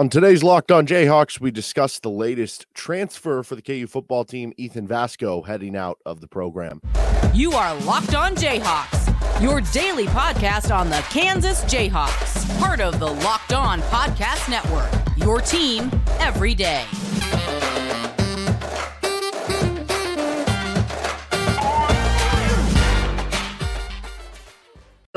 On 0.00 0.08
today's 0.08 0.44
Locked 0.44 0.70
On 0.70 0.86
Jayhawks, 0.86 1.40
we 1.40 1.50
discuss 1.50 1.98
the 1.98 2.08
latest 2.08 2.66
transfer 2.72 3.42
for 3.42 3.56
the 3.56 3.62
KU 3.62 3.88
football 3.88 4.24
team, 4.24 4.52
Ethan 4.56 4.86
Vasko, 4.86 5.44
heading 5.44 5.74
out 5.74 5.98
of 6.06 6.20
the 6.20 6.28
program. 6.28 6.80
You 7.34 7.50
are 7.54 7.74
Locked 7.80 8.14
On 8.14 8.36
Jayhawks, 8.36 9.42
your 9.42 9.60
daily 9.72 10.06
podcast 10.06 10.72
on 10.72 10.88
the 10.88 11.04
Kansas 11.10 11.64
Jayhawks, 11.64 12.60
part 12.60 12.80
of 12.80 13.00
the 13.00 13.08
Locked 13.08 13.52
On 13.52 13.80
Podcast 13.80 14.48
Network, 14.48 14.88
your 15.16 15.40
team 15.40 15.90
every 16.20 16.54
day. 16.54 16.84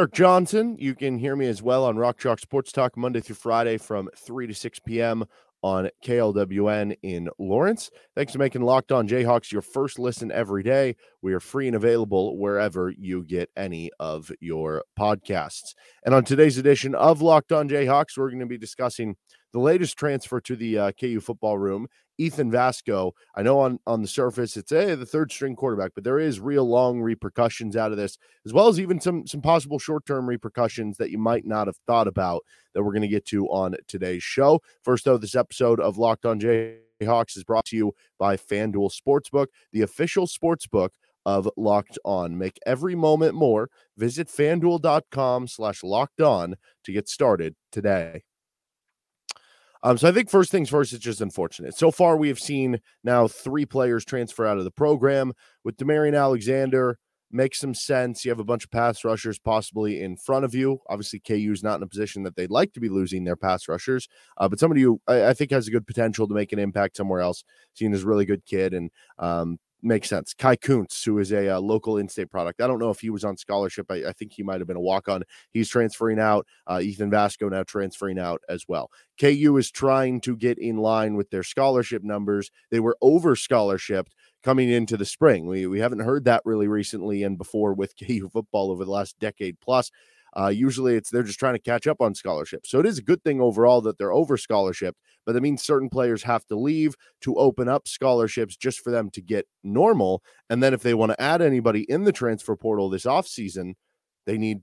Eric 0.01 0.13
Johnson. 0.13 0.77
You 0.79 0.95
can 0.95 1.19
hear 1.19 1.35
me 1.35 1.45
as 1.45 1.61
well 1.61 1.85
on 1.85 1.95
Rock 1.95 2.17
Chalk 2.17 2.39
Sports 2.39 2.71
Talk 2.71 2.97
Monday 2.97 3.19
through 3.19 3.35
Friday 3.35 3.77
from 3.77 4.09
3 4.17 4.47
to 4.47 4.53
6 4.55 4.79
p.m. 4.79 5.25
on 5.61 5.91
KLWN 6.03 6.97
in 7.03 7.29
Lawrence. 7.37 7.91
Thanks 8.15 8.33
for 8.33 8.39
making 8.39 8.63
Locked 8.63 8.91
On 8.91 9.07
Jayhawks 9.07 9.51
your 9.51 9.61
first 9.61 9.99
listen 9.99 10.31
every 10.31 10.63
day. 10.63 10.95
We 11.21 11.33
are 11.33 11.39
free 11.39 11.67
and 11.67 11.75
available 11.75 12.35
wherever 12.39 12.89
you 12.89 13.23
get 13.23 13.51
any 13.55 13.91
of 13.99 14.31
your 14.39 14.85
podcasts. 14.99 15.75
And 16.03 16.15
on 16.15 16.23
today's 16.23 16.57
edition 16.57 16.95
of 16.95 17.21
Locked 17.21 17.51
On 17.51 17.69
Jayhawks, 17.69 18.17
we're 18.17 18.29
going 18.29 18.39
to 18.39 18.47
be 18.47 18.57
discussing 18.57 19.17
the 19.53 19.59
latest 19.59 19.97
transfer 19.97 20.39
to 20.41 20.55
the 20.55 20.77
uh, 20.77 20.91
KU 20.99 21.19
football 21.19 21.57
room, 21.57 21.87
Ethan 22.17 22.51
Vasko. 22.51 23.11
I 23.35 23.41
know 23.41 23.59
on 23.59 23.79
on 23.87 24.01
the 24.01 24.07
surface 24.07 24.55
it's 24.55 24.71
a 24.71 24.95
the 24.95 25.05
third 25.05 25.31
string 25.31 25.55
quarterback, 25.55 25.91
but 25.95 26.03
there 26.03 26.19
is 26.19 26.39
real 26.39 26.65
long 26.65 27.01
repercussions 27.01 27.75
out 27.75 27.91
of 27.91 27.97
this, 27.97 28.17
as 28.45 28.53
well 28.53 28.67
as 28.67 28.79
even 28.79 28.99
some 28.99 29.25
some 29.27 29.41
possible 29.41 29.79
short 29.79 30.05
term 30.05 30.27
repercussions 30.27 30.97
that 30.97 31.11
you 31.11 31.17
might 31.17 31.45
not 31.45 31.67
have 31.67 31.77
thought 31.87 32.07
about 32.07 32.43
that 32.73 32.83
we're 32.83 32.93
going 32.93 33.01
to 33.01 33.07
get 33.07 33.25
to 33.25 33.47
on 33.47 33.75
today's 33.87 34.23
show. 34.23 34.61
First, 34.83 35.05
though, 35.05 35.17
this 35.17 35.35
episode 35.35 35.79
of 35.79 35.97
Locked 35.97 36.25
On 36.25 36.39
Jayhawks 36.39 37.35
is 37.35 37.43
brought 37.43 37.65
to 37.65 37.75
you 37.75 37.93
by 38.17 38.37
FanDuel 38.37 38.91
Sportsbook, 38.91 39.47
the 39.71 39.81
official 39.81 40.27
sportsbook 40.27 40.89
of 41.25 41.49
Locked 41.57 41.99
On. 42.05 42.37
Make 42.37 42.59
every 42.65 42.95
moment 42.95 43.35
more. 43.35 43.69
Visit 43.97 44.27
fanduel.com 44.27 45.47
slash 45.47 45.83
locked 45.83 46.21
on 46.21 46.55
to 46.83 46.91
get 46.91 47.07
started 47.07 47.55
today. 47.71 48.23
Um, 49.83 49.97
so 49.97 50.07
I 50.07 50.11
think 50.11 50.29
first 50.29 50.51
things 50.51 50.69
first, 50.69 50.93
it's 50.93 51.03
just 51.03 51.21
unfortunate. 51.21 51.75
So 51.77 51.91
far, 51.91 52.17
we 52.17 52.27
have 52.27 52.39
seen 52.39 52.79
now 53.03 53.27
three 53.27 53.65
players 53.65 54.05
transfer 54.05 54.45
out 54.45 54.57
of 54.57 54.63
the 54.63 54.71
program 54.71 55.33
with 55.63 55.77
Demarion 55.77 56.17
Alexander. 56.17 56.99
Makes 57.33 57.59
some 57.59 57.73
sense. 57.73 58.25
You 58.25 58.29
have 58.29 58.39
a 58.39 58.43
bunch 58.43 58.65
of 58.65 58.71
pass 58.71 59.05
rushers 59.05 59.39
possibly 59.39 60.01
in 60.01 60.17
front 60.17 60.43
of 60.43 60.53
you. 60.53 60.79
Obviously, 60.89 61.21
KU 61.25 61.51
is 61.53 61.63
not 61.63 61.77
in 61.77 61.83
a 61.83 61.87
position 61.87 62.23
that 62.23 62.35
they'd 62.35 62.51
like 62.51 62.73
to 62.73 62.81
be 62.81 62.89
losing 62.89 63.23
their 63.23 63.37
pass 63.37 63.69
rushers, 63.69 64.09
uh, 64.37 64.49
but 64.49 64.59
somebody 64.59 64.81
who 64.81 64.99
I, 65.07 65.27
I, 65.27 65.33
think 65.33 65.51
has 65.51 65.65
a 65.65 65.71
good 65.71 65.87
potential 65.87 66.27
to 66.27 66.33
make 66.33 66.51
an 66.51 66.59
impact 66.59 66.97
somewhere 66.97 67.21
else. 67.21 67.45
Seen 67.73 67.93
as 67.93 68.03
a 68.03 68.05
really 68.05 68.25
good 68.25 68.45
kid 68.45 68.73
and 68.73 68.91
um, 69.17 69.59
makes 69.83 70.09
sense. 70.09 70.33
Kai 70.33 70.55
Kuntz, 70.55 71.03
who 71.03 71.19
is 71.19 71.31
a, 71.31 71.47
a 71.47 71.57
uh, 71.57 71.59
local 71.59 71.97
in-state 71.97 72.29
product. 72.29 72.61
I 72.61 72.67
don't 72.67 72.79
know 72.79 72.91
if 72.91 72.99
he 72.99 73.09
was 73.09 73.23
on 73.23 73.37
scholarship. 73.37 73.87
I, 73.89 74.05
I 74.07 74.11
think 74.13 74.31
he 74.33 74.43
might 74.43 74.61
have 74.61 74.67
been 74.67 74.77
a 74.77 74.81
walk-on. 74.81 75.23
He's 75.51 75.69
transferring 75.69 76.19
out. 76.19 76.45
Uh, 76.67 76.79
Ethan 76.81 77.09
Vasko 77.09 77.49
now 77.49 77.63
transferring 77.63 78.19
out 78.19 78.41
as 78.47 78.65
well. 78.67 78.91
KU 79.19 79.57
is 79.57 79.71
trying 79.71 80.21
to 80.21 80.35
get 80.35 80.57
in 80.59 80.77
line 80.77 81.15
with 81.15 81.29
their 81.29 81.43
scholarship 81.43 82.03
numbers. 82.03 82.51
They 82.69 82.79
were 82.79 82.97
over 83.01 83.35
scholarshiped 83.35 84.11
coming 84.43 84.69
into 84.69 84.97
the 84.97 85.05
spring. 85.05 85.45
We 85.45 85.67
we 85.67 85.79
haven't 85.79 85.99
heard 85.99 86.25
that 86.25 86.41
really 86.45 86.67
recently 86.67 87.23
and 87.23 87.37
before 87.37 87.73
with 87.73 87.93
KU 87.97 88.29
football 88.31 88.71
over 88.71 88.85
the 88.85 88.91
last 88.91 89.19
decade 89.19 89.59
plus. 89.59 89.91
Uh, 90.37 90.47
usually 90.47 90.95
it's 90.95 91.09
they're 91.09 91.23
just 91.23 91.39
trying 91.39 91.55
to 91.55 91.59
catch 91.59 91.87
up 91.87 92.01
on 92.01 92.15
scholarship. 92.15 92.65
So 92.65 92.79
it 92.79 92.85
is 92.85 92.97
a 92.97 93.03
good 93.03 93.23
thing 93.23 93.41
overall 93.41 93.81
that 93.81 93.97
they're 93.97 94.13
over 94.13 94.37
scholarship, 94.37 94.95
but 95.25 95.33
that 95.33 95.41
means 95.41 95.61
certain 95.61 95.89
players 95.89 96.23
have 96.23 96.45
to 96.47 96.55
leave 96.55 96.95
to 97.21 97.35
open 97.35 97.67
up 97.67 97.87
scholarships 97.87 98.55
just 98.55 98.79
for 98.79 98.91
them 98.91 99.09
to 99.11 99.21
get 99.21 99.47
normal. 99.63 100.23
And 100.49 100.63
then 100.63 100.73
if 100.73 100.83
they 100.83 100.93
want 100.93 101.11
to 101.11 101.21
add 101.21 101.41
anybody 101.41 101.81
in 101.89 102.05
the 102.05 102.13
transfer 102.13 102.55
portal 102.55 102.89
this 102.89 103.05
offseason, 103.05 103.73
they 104.25 104.37
need 104.37 104.61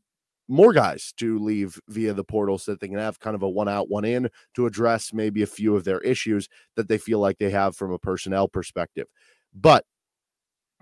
more 0.48 0.72
guys 0.72 1.12
to 1.18 1.38
leave 1.38 1.78
via 1.88 2.14
the 2.14 2.24
portal 2.24 2.56
so 2.56 2.72
that 2.72 2.80
they 2.80 2.88
can 2.88 2.98
have 2.98 3.20
kind 3.20 3.36
of 3.36 3.42
a 3.42 3.48
one 3.48 3.68
out, 3.68 3.90
one 3.90 4.06
in 4.06 4.30
to 4.54 4.64
address 4.64 5.12
maybe 5.12 5.42
a 5.42 5.46
few 5.46 5.76
of 5.76 5.84
their 5.84 6.00
issues 6.00 6.48
that 6.74 6.88
they 6.88 6.96
feel 6.96 7.18
like 7.18 7.36
they 7.38 7.50
have 7.50 7.76
from 7.76 7.92
a 7.92 7.98
personnel 7.98 8.48
perspective. 8.48 9.06
But 9.54 9.84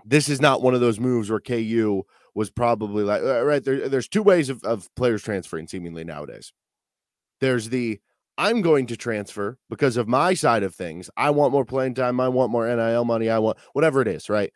this 0.05 0.29
is 0.29 0.39
not 0.39 0.61
one 0.61 0.73
of 0.73 0.79
those 0.79 1.01
moves 1.01 1.29
where 1.29 1.41
KU 1.41 2.03
was 2.37 2.51
probably 2.51 3.03
like 3.03 3.23
uh, 3.23 3.43
right 3.43 3.63
there, 3.63 3.89
there's 3.89 4.07
two 4.07 4.21
ways 4.21 4.49
of, 4.49 4.63
of 4.63 4.93
players 4.95 5.23
transferring 5.23 5.67
seemingly 5.67 6.03
nowadays. 6.03 6.53
There's 7.41 7.69
the 7.69 7.99
i'm 8.37 8.61
going 8.61 8.85
to 8.85 8.95
transfer 8.95 9.57
because 9.71 9.97
of 9.97 10.07
my 10.07 10.35
side 10.35 10.61
of 10.61 10.75
things. 10.75 11.09
I 11.17 11.31
want 11.31 11.51
more 11.51 11.65
playing 11.65 11.95
time. 11.95 12.19
I 12.19 12.29
want 12.29 12.51
more 12.51 12.67
nil 12.67 13.05
money. 13.05 13.31
I 13.31 13.39
want 13.39 13.57
whatever 13.73 14.03
it 14.03 14.07
is 14.07 14.29
right? 14.29 14.53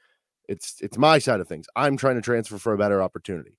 It's 0.47 0.75
it's 0.79 0.95
my 0.95 1.17
side 1.17 1.39
of 1.39 1.47
things. 1.47 1.65
I'm 1.75 1.97
trying 1.97 2.17
to 2.17 2.21
transfer 2.21 2.59
for 2.59 2.71
a 2.71 2.77
better 2.77 3.01
opportunity. 3.01 3.57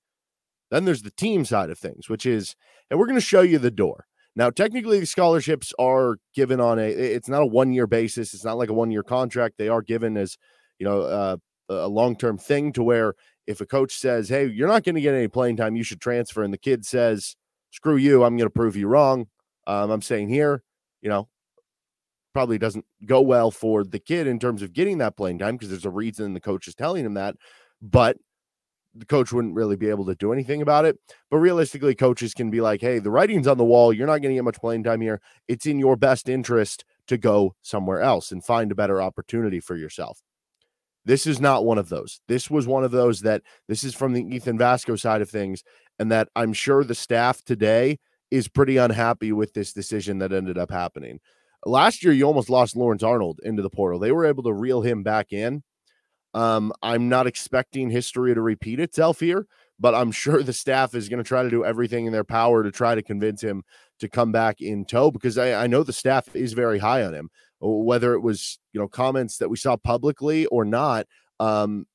Then 0.71 0.85
there's 0.85 1.01
the 1.01 1.11
team 1.11 1.43
side 1.43 1.69
of 1.69 1.77
things 1.77 2.07
which 2.07 2.25
is 2.25 2.55
and 2.89 2.97
we're 2.97 3.07
going 3.07 3.19
to 3.19 3.21
show 3.21 3.41
you 3.41 3.59
the 3.59 3.71
door. 3.71 4.05
Now 4.37 4.49
technically 4.51 5.01
the 5.01 5.05
scholarships 5.05 5.73
are 5.77 6.15
given 6.33 6.61
on 6.61 6.79
a 6.79 6.87
it's 6.87 7.27
not 7.27 7.41
a 7.41 7.45
one 7.45 7.73
year 7.73 7.87
basis. 7.87 8.33
It's 8.33 8.45
not 8.45 8.57
like 8.57 8.69
a 8.69 8.73
one 8.73 8.89
year 8.89 9.03
contract. 9.03 9.55
They 9.57 9.67
are 9.67 9.81
given 9.81 10.15
as 10.15 10.37
you 10.79 10.85
know 10.85 11.01
uh, 11.01 11.37
a 11.69 11.87
long 11.87 12.15
term 12.15 12.37
thing 12.37 12.73
to 12.73 12.83
where 12.83 13.15
if 13.47 13.61
a 13.61 13.65
coach 13.65 13.95
says, 13.95 14.29
Hey, 14.29 14.47
you're 14.47 14.67
not 14.67 14.83
going 14.83 14.95
to 14.95 15.01
get 15.01 15.15
any 15.15 15.27
playing 15.27 15.57
time, 15.57 15.75
you 15.75 15.83
should 15.83 16.01
transfer, 16.01 16.43
and 16.43 16.53
the 16.53 16.57
kid 16.57 16.85
says, 16.85 17.35
Screw 17.71 17.95
you, 17.95 18.23
I'm 18.23 18.37
going 18.37 18.47
to 18.47 18.53
prove 18.53 18.75
you 18.75 18.87
wrong. 18.87 19.27
Um, 19.65 19.89
I'm 19.89 20.01
saying 20.01 20.29
here, 20.29 20.61
you 21.01 21.09
know, 21.09 21.27
probably 22.33 22.57
doesn't 22.57 22.85
go 23.05 23.21
well 23.21 23.51
for 23.51 23.83
the 23.83 23.99
kid 23.99 24.27
in 24.27 24.39
terms 24.39 24.61
of 24.61 24.73
getting 24.73 24.97
that 24.99 25.15
playing 25.15 25.39
time 25.39 25.55
because 25.55 25.69
there's 25.69 25.85
a 25.85 25.89
reason 25.89 26.33
the 26.33 26.39
coach 26.39 26.67
is 26.67 26.75
telling 26.75 27.05
him 27.05 27.13
that. 27.13 27.35
But 27.81 28.17
the 28.95 29.05
coach 29.05 29.31
wouldn't 29.31 29.55
really 29.55 29.75
be 29.75 29.89
able 29.89 30.05
to 30.05 30.15
do 30.15 30.33
anything 30.33 30.61
about 30.61 30.85
it. 30.85 30.97
But 31.31 31.37
realistically, 31.37 31.95
coaches 31.95 32.33
can 32.33 32.51
be 32.51 32.61
like, 32.61 32.81
hey, 32.81 32.99
the 32.99 33.09
writing's 33.09 33.47
on 33.47 33.57
the 33.57 33.63
wall. 33.63 33.91
You're 33.91 34.07
not 34.07 34.21
going 34.21 34.33
to 34.33 34.35
get 34.35 34.43
much 34.43 34.59
playing 34.59 34.83
time 34.83 35.01
here. 35.01 35.21
It's 35.47 35.65
in 35.65 35.79
your 35.79 35.95
best 35.95 36.29
interest 36.29 36.85
to 37.07 37.17
go 37.17 37.55
somewhere 37.61 38.01
else 38.01 38.31
and 38.31 38.43
find 38.43 38.71
a 38.71 38.75
better 38.75 39.01
opportunity 39.01 39.59
for 39.59 39.75
yourself. 39.75 40.21
This 41.05 41.27
is 41.27 41.41
not 41.41 41.65
one 41.65 41.77
of 41.77 41.89
those. 41.89 42.21
This 42.27 42.49
was 42.49 42.65
one 42.65 42.83
of 42.83 42.91
those 42.91 43.21
that 43.21 43.41
this 43.67 43.83
is 43.83 43.93
from 43.93 44.13
the 44.13 44.23
Ethan 44.23 44.57
Vasko 44.57 44.99
side 44.99 45.21
of 45.21 45.29
things, 45.29 45.63
and 45.99 46.11
that 46.11 46.29
I'm 46.35 46.53
sure 46.53 46.83
the 46.83 46.95
staff 46.95 47.43
today 47.43 47.99
is 48.31 48.47
pretty 48.47 48.77
unhappy 48.77 49.31
with 49.31 49.53
this 49.53 49.73
decision 49.73 50.19
that 50.19 50.33
ended 50.33 50.57
up 50.57 50.71
happening. 50.71 51.19
Last 51.65 52.03
year, 52.03 52.13
you 52.13 52.25
almost 52.25 52.49
lost 52.49 52.75
Lawrence 52.75 53.03
Arnold 53.03 53.39
into 53.43 53.61
the 53.61 53.69
portal. 53.69 53.99
They 53.99 54.11
were 54.11 54.25
able 54.25 54.43
to 54.43 54.53
reel 54.53 54.81
him 54.81 55.03
back 55.03 55.31
in. 55.31 55.63
Um, 56.33 56.73
I'm 56.81 57.09
not 57.09 57.27
expecting 57.27 57.89
history 57.89 58.33
to 58.33 58.41
repeat 58.41 58.79
itself 58.79 59.19
here, 59.19 59.45
but 59.79 59.93
I'm 59.93 60.11
sure 60.13 60.41
the 60.41 60.53
staff 60.53 60.95
is 60.95 61.09
going 61.09 61.23
to 61.23 61.27
try 61.27 61.43
to 61.43 61.49
do 61.49 61.65
everything 61.65 62.05
in 62.05 62.13
their 62.13 62.23
power 62.23 62.63
to 62.63 62.71
try 62.71 62.95
to 62.95 63.03
convince 63.03 63.41
him 63.41 63.63
to 63.99 64.09
come 64.09 64.31
back 64.31 64.61
in 64.61 64.85
tow 64.85 65.11
because 65.11 65.37
I, 65.37 65.63
I 65.63 65.67
know 65.67 65.83
the 65.83 65.93
staff 65.93 66.35
is 66.35 66.53
very 66.53 66.79
high 66.79 67.03
on 67.03 67.13
him 67.13 67.29
whether 67.63 68.13
it 68.13 68.21
was 68.21 68.59
you 68.73 68.79
know 68.79 68.87
comments 68.87 69.37
that 69.37 69.49
we 69.49 69.57
saw 69.57 69.75
publicly 69.77 70.45
or 70.47 70.65
not 70.65 71.07
um, 71.39 71.85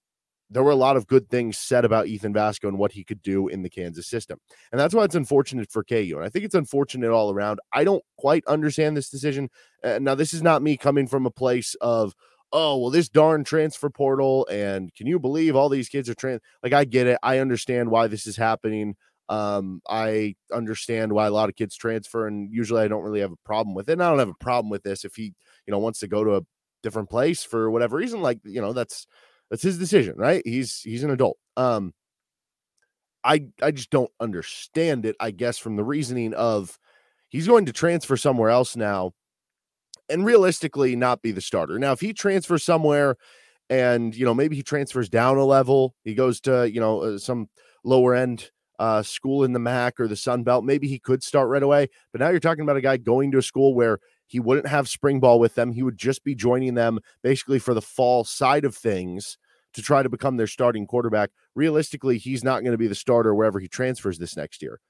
there 0.51 0.63
were 0.63 0.71
a 0.71 0.77
lot 0.77 0.97
of 0.97 1.07
good 1.07 1.29
things 1.29 1.59
said 1.59 1.85
about 1.85 2.07
Ethan 2.07 2.33
Vasko 2.33 2.69
and 2.69 2.79
what 2.79 2.93
he 2.93 3.05
could 3.05 3.23
do 3.23 3.49
in 3.49 3.63
the 3.63 3.69
Kansas 3.69 4.07
system. 4.07 4.41
And 4.73 4.81
that's 4.81 4.95
why 4.95 5.05
it's 5.05 5.15
unfortunate 5.15 5.71
for 5.71 5.85
KU. 5.85 6.15
And 6.17 6.25
I 6.25 6.29
think 6.29 6.45
it's 6.45 6.55
unfortunate 6.55 7.11
all 7.11 7.31
around. 7.31 7.61
I 7.73 7.85
don't 7.85 8.03
quite 8.17 8.47
understand 8.47 8.97
this 8.97 9.11
decision. 9.11 9.51
Uh, 9.85 9.99
now, 10.01 10.15
this 10.15 10.33
is 10.33 10.43
not 10.43 10.63
me 10.63 10.77
coming 10.77 11.07
from 11.07 11.27
a 11.27 11.31
place 11.31 11.75
of, 11.81 12.15
oh, 12.53 12.79
well, 12.79 12.91
this 12.91 13.11
darn 13.11 13.45
transfer 13.45 13.91
portal. 13.91 14.47
And 14.51 14.95
can 14.95 15.07
you 15.07 15.19
believe 15.19 15.55
all 15.55 15.69
these 15.69 15.89
kids 15.89 16.09
are 16.09 16.15
trans? 16.15 16.41
Like, 16.63 16.73
I 16.73 16.85
get 16.85 17.07
it. 17.07 17.19
I 17.23 17.39
understand 17.39 17.91
why 17.91 18.07
this 18.07 18.27
is 18.27 18.37
happening. 18.37 18.97
Um, 19.29 19.83
I 19.87 20.37
understand 20.55 21.13
why 21.13 21.27
a 21.27 21.31
lot 21.31 21.51
of 21.51 21.57
kids 21.57 21.77
transfer, 21.77 22.27
and 22.27 22.51
usually 22.51 22.81
I 22.81 22.89
don't 22.89 23.03
really 23.03 23.21
have 23.21 23.33
a 23.33 23.37
problem 23.45 23.75
with 23.75 23.91
it. 23.91 23.93
And 23.93 24.03
I 24.03 24.09
don't 24.09 24.19
have 24.21 24.31
a 24.31 24.45
problem 24.45 24.71
with 24.71 24.83
this 24.83 25.05
if 25.05 25.17
he, 25.17 25.35
you 25.69 25.73
know, 25.73 25.79
wants 25.79 26.01
to 26.01 26.09
go 26.09 26.25
to 26.25 26.37
a 26.37 26.41
different 26.83 27.11
place 27.11 27.45
for 27.45 27.71
whatever 27.71 27.99
reason. 27.99 28.23
Like, 28.23 28.41
you 28.43 28.63
know, 28.63 28.73
that's 28.73 29.07
that's 29.51 29.63
his 29.63 29.79
decision, 29.79 30.17
right? 30.17 30.43
He's 30.47 30.81
he's 30.81 31.05
an 31.05 31.11
adult. 31.11 31.37
Um, 31.59 31.93
I 33.23 33.49
I 33.63 33.71
just 33.71 33.91
don't 33.91 34.11
understand 34.19 35.05
it. 35.05 35.15
I 35.21 35.31
guess 35.31 35.59
from 35.59 35.77
the 35.77 35.85
reasoning 35.85 36.33
of 36.33 36.79
he's 37.29 37.47
going 37.47 37.67
to 37.67 37.73
transfer 37.73 38.17
somewhere 38.17 38.49
else 38.49 38.77
now, 38.77 39.13
and 40.09 40.25
realistically 40.25 40.97
not 40.97 41.21
be 41.21 41.33
the 41.33 41.43
starter. 41.43 41.79
Now, 41.79 41.93
if 41.93 42.01
he 42.01 42.15
transfers 42.15 42.65
somewhere, 42.65 43.17
and 43.69 44.17
you 44.17 44.25
know 44.25 44.35
maybe 44.35 44.57
he 44.57 44.63
transfers 44.63 45.11
down 45.11 45.37
a 45.37 45.45
level, 45.45 45.95
he 46.03 46.15
goes 46.15 46.41
to 46.43 46.71
you 46.71 46.81
know 46.81 47.03
uh, 47.03 47.19
some 47.19 47.51
lower 47.85 48.15
end 48.15 48.51
uh, 48.79 49.03
school 49.03 49.45
in 49.45 49.53
the 49.53 49.59
MAC 49.59 50.01
or 50.01 50.09
the 50.09 50.17
Sun 50.17 50.45
Belt, 50.45 50.65
maybe 50.65 50.89
he 50.89 50.99
could 50.99 51.23
start 51.23 51.49
right 51.49 51.63
away. 51.63 51.89
But 52.13 52.21
now 52.21 52.31
you're 52.31 52.41
talking 52.41 52.63
about 52.63 52.77
a 52.77 52.81
guy 52.81 52.97
going 52.97 53.33
to 53.33 53.39
a 53.39 53.43
school 53.43 53.75
where 53.75 53.99
he 54.29 54.39
wouldn't 54.39 54.69
have 54.69 54.89
spring 54.89 55.19
ball 55.19 55.41
with 55.41 55.57
them. 55.57 55.73
He 55.73 55.83
would 55.83 55.99
just 55.99 56.23
be 56.23 56.35
joining 56.37 56.75
them 56.75 57.01
basically 57.23 57.59
for 57.59 57.75
the 57.75 57.83
fall 57.83 58.23
side 58.23 58.65
of 58.65 58.77
things 58.77 59.37
to 59.75 59.83
try 59.83 60.03
to 60.03 60.09
become 60.09 60.37
their 60.37 60.47
starting 60.47 60.87
quarterback. 60.87 61.31
Realistically, 61.55 62.19
he's 62.19 62.45
not 62.45 62.61
going 62.61 62.73
to 62.73 62.79
be 62.79 62.87
the 62.87 62.95
starter 62.95 63.35
wherever 63.35 63.59
he 63.59 63.69
transfers 63.69 64.19
this 64.19 64.37
next 64.37 64.63
year. 64.63 64.81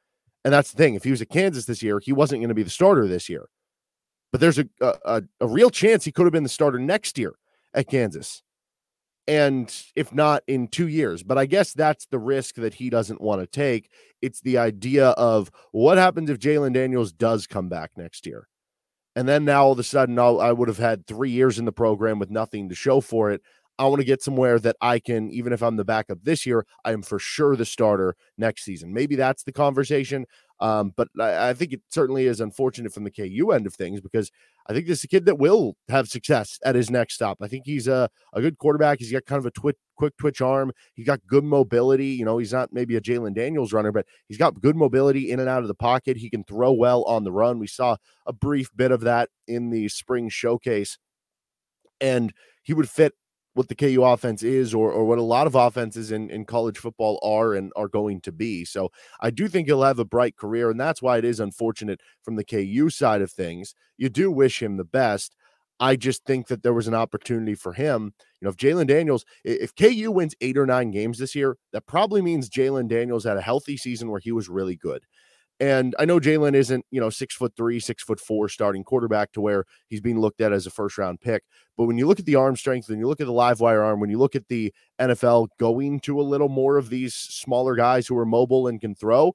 And 0.44 0.52
that's 0.52 0.70
the 0.70 0.76
thing. 0.76 0.94
If 0.94 1.04
he 1.04 1.10
was 1.10 1.22
at 1.22 1.30
Kansas 1.30 1.64
this 1.64 1.82
year, 1.82 2.00
he 2.00 2.12
wasn't 2.12 2.40
going 2.40 2.48
to 2.48 2.54
be 2.54 2.62
the 2.62 2.70
starter 2.70 3.08
this 3.08 3.28
year. 3.28 3.48
but 4.30 4.40
there's 4.40 4.58
a, 4.58 4.66
a, 4.80 5.22
a 5.40 5.46
real 5.46 5.70
chance 5.70 6.04
he 6.04 6.12
could 6.12 6.26
have 6.26 6.32
been 6.32 6.42
the 6.42 6.48
starter 6.48 6.78
next 6.78 7.18
year 7.18 7.34
at 7.74 7.88
Kansas. 7.88 8.42
And 9.26 9.74
if 9.94 10.14
not 10.14 10.42
in 10.46 10.68
two 10.68 10.88
years, 10.88 11.22
but 11.22 11.36
I 11.36 11.46
guess 11.46 11.74
that's 11.74 12.06
the 12.06 12.18
risk 12.18 12.54
that 12.56 12.74
he 12.74 12.88
doesn't 12.88 13.20
want 13.20 13.40
to 13.42 13.46
take. 13.46 13.90
It's 14.22 14.40
the 14.40 14.58
idea 14.58 15.08
of 15.10 15.50
what 15.72 15.98
happens 15.98 16.30
if 16.30 16.38
Jalon 16.38 16.72
Daniels 16.72 17.12
does 17.12 17.46
come 17.46 17.68
back 17.68 17.90
next 17.96 18.26
year. 18.26 18.48
And 19.18 19.28
then 19.28 19.44
now 19.44 19.64
all 19.64 19.72
of 19.72 19.80
a 19.80 19.82
sudden, 19.82 20.16
I'll, 20.16 20.40
I 20.40 20.52
would 20.52 20.68
have 20.68 20.78
had 20.78 21.04
three 21.04 21.32
years 21.32 21.58
in 21.58 21.64
the 21.64 21.72
program 21.72 22.20
with 22.20 22.30
nothing 22.30 22.68
to 22.68 22.76
show 22.76 23.00
for 23.00 23.32
it. 23.32 23.42
I 23.76 23.84
want 23.86 23.98
to 23.98 24.06
get 24.06 24.22
somewhere 24.22 24.60
that 24.60 24.76
I 24.80 25.00
can, 25.00 25.32
even 25.32 25.52
if 25.52 25.60
I'm 25.60 25.74
the 25.74 25.84
backup 25.84 26.22
this 26.22 26.46
year, 26.46 26.64
I 26.84 26.92
am 26.92 27.02
for 27.02 27.18
sure 27.18 27.56
the 27.56 27.64
starter 27.64 28.14
next 28.36 28.62
season. 28.62 28.94
Maybe 28.94 29.16
that's 29.16 29.42
the 29.42 29.50
conversation. 29.50 30.24
Um, 30.60 30.92
but 30.96 31.08
I, 31.18 31.48
I, 31.48 31.54
think 31.54 31.72
it 31.72 31.82
certainly 31.90 32.26
is 32.26 32.40
unfortunate 32.40 32.94
from 32.94 33.02
the 33.02 33.10
KU 33.10 33.50
end 33.50 33.66
of 33.66 33.74
things 33.74 34.00
because 34.00 34.30
I 34.68 34.74
think 34.74 34.86
this 34.86 34.98
is 34.98 35.04
a 35.04 35.08
kid 35.08 35.24
that 35.24 35.38
will 35.38 35.76
have 35.88 36.08
success 36.08 36.58
at 36.62 36.74
his 36.74 36.90
next 36.90 37.14
stop. 37.14 37.38
I 37.40 37.48
think 37.48 37.64
he's 37.64 37.88
a, 37.88 38.10
a 38.34 38.42
good 38.42 38.58
quarterback. 38.58 38.98
He's 38.98 39.10
got 39.10 39.24
kind 39.24 39.38
of 39.38 39.46
a 39.46 39.50
twitch, 39.50 39.78
quick 39.96 40.14
twitch 40.18 40.42
arm. 40.42 40.72
He's 40.94 41.06
got 41.06 41.26
good 41.26 41.44
mobility. 41.44 42.08
You 42.08 42.26
know, 42.26 42.36
he's 42.36 42.52
not 42.52 42.70
maybe 42.70 42.94
a 42.94 43.00
Jalon 43.00 43.34
Daniels 43.34 43.72
runner, 43.72 43.92
but 43.92 44.04
he's 44.28 44.36
got 44.36 44.60
good 44.60 44.76
mobility 44.76 45.30
in 45.30 45.40
and 45.40 45.48
out 45.48 45.62
of 45.62 45.68
the 45.68 45.74
pocket. 45.74 46.18
He 46.18 46.28
can 46.28 46.44
throw 46.44 46.72
well 46.72 47.02
on 47.04 47.24
the 47.24 47.32
run. 47.32 47.58
We 47.58 47.66
saw 47.66 47.96
a 48.26 48.32
brief 48.32 48.70
bit 48.76 48.90
of 48.90 49.00
that 49.02 49.30
in 49.46 49.70
the 49.70 49.88
spring 49.88 50.28
showcase. 50.28 50.98
And 52.00 52.34
he 52.62 52.74
would 52.74 52.90
fit 52.90 53.14
what 53.58 53.66
the 53.66 53.74
KU 53.74 54.04
offense 54.04 54.44
is 54.44 54.72
or, 54.72 54.92
or 54.92 55.04
what 55.04 55.18
a 55.18 55.22
lot 55.22 55.48
of 55.48 55.56
offenses 55.56 56.12
in, 56.12 56.30
in 56.30 56.44
college 56.44 56.78
football 56.78 57.18
are 57.24 57.54
and 57.54 57.72
are 57.74 57.88
going 57.88 58.20
to 58.20 58.30
be. 58.30 58.64
So 58.64 58.90
I 59.20 59.30
do 59.30 59.48
think 59.48 59.66
he'll 59.66 59.82
have 59.82 59.98
a 59.98 60.04
bright 60.04 60.36
career, 60.36 60.70
and 60.70 60.78
that's 60.78 61.02
why 61.02 61.18
it 61.18 61.24
is 61.24 61.40
unfortunate 61.40 62.00
from 62.22 62.36
the 62.36 62.44
KU 62.44 62.88
side 62.88 63.20
of 63.20 63.32
things. 63.32 63.74
You 63.96 64.10
do 64.10 64.30
wish 64.30 64.62
him 64.62 64.76
the 64.76 64.84
best. 64.84 65.34
I 65.80 65.96
just 65.96 66.24
think 66.24 66.46
that 66.46 66.62
there 66.62 66.72
was 66.72 66.86
an 66.86 66.94
opportunity 66.94 67.56
for 67.56 67.72
him. 67.72 68.14
You 68.40 68.46
know, 68.46 68.50
if 68.50 68.56
Jalon 68.56 68.86
Daniels, 68.86 69.24
if 69.44 69.74
KU 69.74 70.12
wins 70.12 70.36
eight 70.40 70.56
or 70.56 70.66
nine 70.66 70.92
games 70.92 71.18
this 71.18 71.34
year, 71.34 71.56
that 71.72 71.86
probably 71.86 72.22
means 72.22 72.48
Jalon 72.48 72.88
Daniels 72.88 73.24
had 73.24 73.36
a 73.36 73.42
healthy 73.42 73.76
season 73.76 74.08
where 74.08 74.20
he 74.20 74.30
was 74.30 74.48
really 74.48 74.76
good. 74.76 75.02
And 75.60 75.94
I 75.98 76.04
know 76.04 76.20
Jalon 76.20 76.54
isn't, 76.54 76.84
you 76.90 77.00
know, 77.00 77.10
six 77.10 77.34
foot 77.34 77.52
three, 77.56 77.80
six 77.80 78.02
foot 78.02 78.20
four 78.20 78.48
starting 78.48 78.84
quarterback 78.84 79.32
to 79.32 79.40
where 79.40 79.64
he's 79.88 80.00
being 80.00 80.20
looked 80.20 80.40
at 80.40 80.52
as 80.52 80.66
a 80.66 80.70
first 80.70 80.98
round 80.98 81.20
pick. 81.20 81.42
But 81.76 81.86
when 81.86 81.98
you 81.98 82.06
look 82.06 82.20
at 82.20 82.26
the 82.26 82.36
arm 82.36 82.54
strength 82.56 82.88
and 82.88 83.00
you 83.00 83.08
look 83.08 83.20
at 83.20 83.26
the 83.26 83.32
live 83.32 83.58
wire 83.58 83.82
arm, 83.82 83.98
when 83.98 84.10
you 84.10 84.18
look 84.18 84.36
at 84.36 84.46
the 84.48 84.72
NFL 85.00 85.48
going 85.58 85.98
to 86.00 86.20
a 86.20 86.22
little 86.22 86.48
more 86.48 86.76
of 86.76 86.90
these 86.90 87.14
smaller 87.14 87.74
guys 87.74 88.06
who 88.06 88.16
are 88.16 88.26
mobile 88.26 88.68
and 88.68 88.80
can 88.80 88.94
throw, 88.94 89.34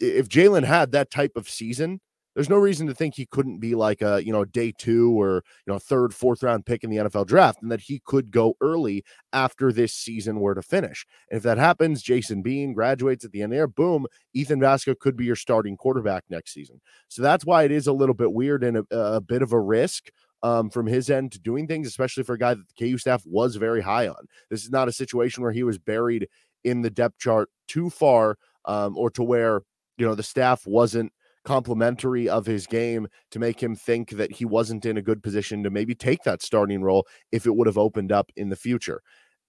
if 0.00 0.28
Jalon 0.28 0.64
had 0.64 0.92
that 0.92 1.10
type 1.10 1.32
of 1.36 1.48
season, 1.48 2.00
there's 2.34 2.48
no 2.48 2.56
reason 2.56 2.86
to 2.86 2.94
think 2.94 3.14
he 3.14 3.26
couldn't 3.26 3.58
be 3.58 3.74
like 3.74 4.02
a 4.02 4.24
you 4.24 4.32
know 4.32 4.44
day 4.44 4.72
two 4.76 5.20
or 5.20 5.42
you 5.66 5.72
know 5.72 5.78
third 5.78 6.14
fourth 6.14 6.42
round 6.42 6.66
pick 6.66 6.84
in 6.84 6.90
the 6.90 6.98
NFL 6.98 7.26
draft 7.26 7.62
and 7.62 7.70
that 7.70 7.80
he 7.80 8.00
could 8.04 8.30
go 8.30 8.56
early 8.60 9.04
after 9.32 9.72
this 9.72 9.92
season 9.92 10.40
were 10.40 10.54
to 10.54 10.62
finish 10.62 11.06
and 11.30 11.38
if 11.38 11.42
that 11.42 11.58
happens 11.58 12.02
Jason 12.02 12.42
Bean 12.42 12.72
graduates 12.72 13.24
at 13.24 13.32
the 13.32 13.42
end 13.42 13.52
there 13.52 13.66
boom 13.66 14.06
Ethan 14.34 14.60
Vasko 14.60 14.98
could 14.98 15.16
be 15.16 15.24
your 15.24 15.36
starting 15.36 15.76
quarterback 15.76 16.24
next 16.28 16.52
season 16.52 16.80
so 17.08 17.22
that's 17.22 17.44
why 17.44 17.64
it 17.64 17.72
is 17.72 17.86
a 17.86 17.92
little 17.92 18.14
bit 18.14 18.32
weird 18.32 18.64
and 18.64 18.78
a, 18.78 18.84
a 18.90 19.20
bit 19.20 19.42
of 19.42 19.52
a 19.52 19.60
risk 19.60 20.10
um, 20.42 20.70
from 20.70 20.86
his 20.86 21.10
end 21.10 21.32
to 21.32 21.38
doing 21.38 21.66
things, 21.66 21.86
especially 21.86 22.22
for 22.22 22.34
a 22.34 22.38
guy 22.38 22.54
that 22.54 22.64
the 22.68 22.74
KU 22.74 22.98
staff 22.98 23.22
was 23.26 23.56
very 23.56 23.80
high 23.82 24.08
on. 24.08 24.26
This 24.48 24.64
is 24.64 24.70
not 24.70 24.88
a 24.88 24.92
situation 24.92 25.42
where 25.42 25.52
he 25.52 25.62
was 25.62 25.78
buried 25.78 26.28
in 26.64 26.82
the 26.82 26.90
depth 26.90 27.18
chart 27.18 27.48
too 27.68 27.90
far 27.90 28.36
um, 28.64 28.96
or 28.96 29.10
to 29.10 29.22
where, 29.22 29.62
you 29.98 30.06
know, 30.06 30.14
the 30.14 30.22
staff 30.22 30.66
wasn't 30.66 31.12
complimentary 31.44 32.28
of 32.28 32.46
his 32.46 32.66
game 32.66 33.08
to 33.30 33.38
make 33.38 33.62
him 33.62 33.74
think 33.74 34.10
that 34.10 34.32
he 34.32 34.44
wasn't 34.44 34.84
in 34.84 34.96
a 34.96 35.02
good 35.02 35.22
position 35.22 35.62
to 35.62 35.70
maybe 35.70 35.94
take 35.94 36.22
that 36.22 36.42
starting 36.42 36.82
role 36.82 37.06
if 37.32 37.46
it 37.46 37.54
would 37.54 37.66
have 37.66 37.78
opened 37.78 38.12
up 38.12 38.30
in 38.36 38.50
the 38.50 38.56
future. 38.56 39.00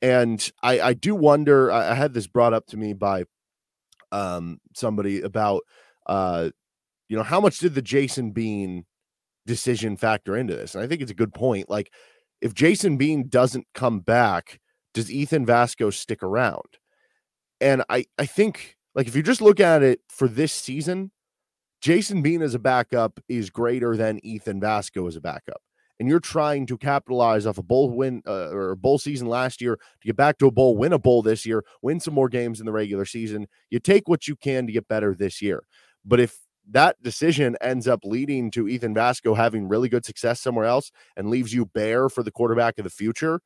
And 0.01 0.51
I, 0.63 0.81
I 0.81 0.93
do 0.93 1.13
wonder, 1.13 1.71
I, 1.71 1.91
I 1.91 1.93
had 1.93 2.13
this 2.13 2.27
brought 2.27 2.53
up 2.53 2.65
to 2.67 2.77
me 2.77 2.93
by 2.93 3.25
um, 4.11 4.59
somebody 4.73 5.21
about, 5.21 5.61
uh, 6.07 6.49
you 7.07 7.17
know, 7.17 7.23
how 7.23 7.41
much 7.41 7.59
did 7.59 7.75
the 7.75 7.81
Jason 7.81 8.31
Bean 8.31 8.85
decision 9.45 9.97
factor 9.97 10.35
into 10.35 10.55
this? 10.55 10.75
And 10.75 10.83
I 10.83 10.88
think 10.88 11.01
it's 11.01 11.11
a 11.11 11.15
good 11.15 11.33
point. 11.33 11.69
Like, 11.69 11.93
if 12.41 12.53
Jason 12.53 12.97
Bean 12.97 13.27
doesn't 13.29 13.67
come 13.75 13.99
back, 13.99 14.59
does 14.93 15.11
Ethan 15.11 15.45
Vasko 15.45 15.93
stick 15.93 16.23
around? 16.23 16.77
And 17.59 17.83
I, 17.89 18.05
I 18.17 18.25
think, 18.25 18.77
like, 18.95 19.07
if 19.07 19.15
you 19.15 19.21
just 19.21 19.41
look 19.41 19.59
at 19.59 19.83
it 19.83 19.99
for 20.09 20.27
this 20.27 20.51
season, 20.51 21.11
Jason 21.81 22.22
Bean 22.22 22.42
as 22.42 22.54
a 22.54 22.60
backup 22.60 23.19
is 23.28 23.50
greater 23.50 23.98
than 23.98 24.24
Ethan 24.24 24.62
Vasko 24.62 25.07
as 25.07 25.16
a 25.16 25.22
backup. 25.22 25.62
And 26.00 26.10
you're 26.10 26.19
trying 26.19 26.66
to 26.68 26.78
capitalize 26.78 27.45
off 27.45 27.57
a 27.57 27.63
bowl 27.63 27.89
win 27.92 28.24
uh, 28.28 28.50
or 28.50 28.75
bowl 28.75 28.98
season 28.98 29.28
last 29.28 29.62
year 29.62 29.75
to 29.75 30.07
get 30.07 30.16
back 30.16 30.39
to 30.39 30.48
a 30.48 30.51
bowl, 30.51 30.75
win 30.75 30.94
a 30.94 31.00
bowl 31.00 31.22
this 31.22 31.45
year, 31.45 31.63
win 31.81 32.00
some 32.00 32.13
more 32.13 32.30
games 32.30 32.60
in 32.60 32.66
the 32.66 32.72
regular 32.72 33.06
season. 33.06 33.48
You 33.69 33.80
take 33.80 34.07
what 34.07 34.28
you 34.28 34.36
can 34.36 34.66
to 34.66 34.74
get 34.74 34.88
better 34.88 35.13
this 35.13 35.42
year. 35.42 35.63
But 36.04 36.19
if 36.19 36.39
that 36.69 37.01
decision 37.04 37.56
ends 37.62 37.88
up 37.88 38.00
leading 38.04 38.51
to 38.51 38.68
Ethan 38.68 38.95
Vasko 38.95 39.36
having 39.36 39.68
really 39.68 39.89
good 39.89 40.06
success 40.06 40.39
somewhere 40.39 40.66
else 40.66 40.92
and 41.16 41.30
leaves 41.30 41.54
you 41.54 41.66
bare 41.66 42.10
for 42.10 42.24
the 42.24 42.31
quarterback 42.31 42.77
of 42.77 42.84
the 42.84 42.89
future, 42.89 43.42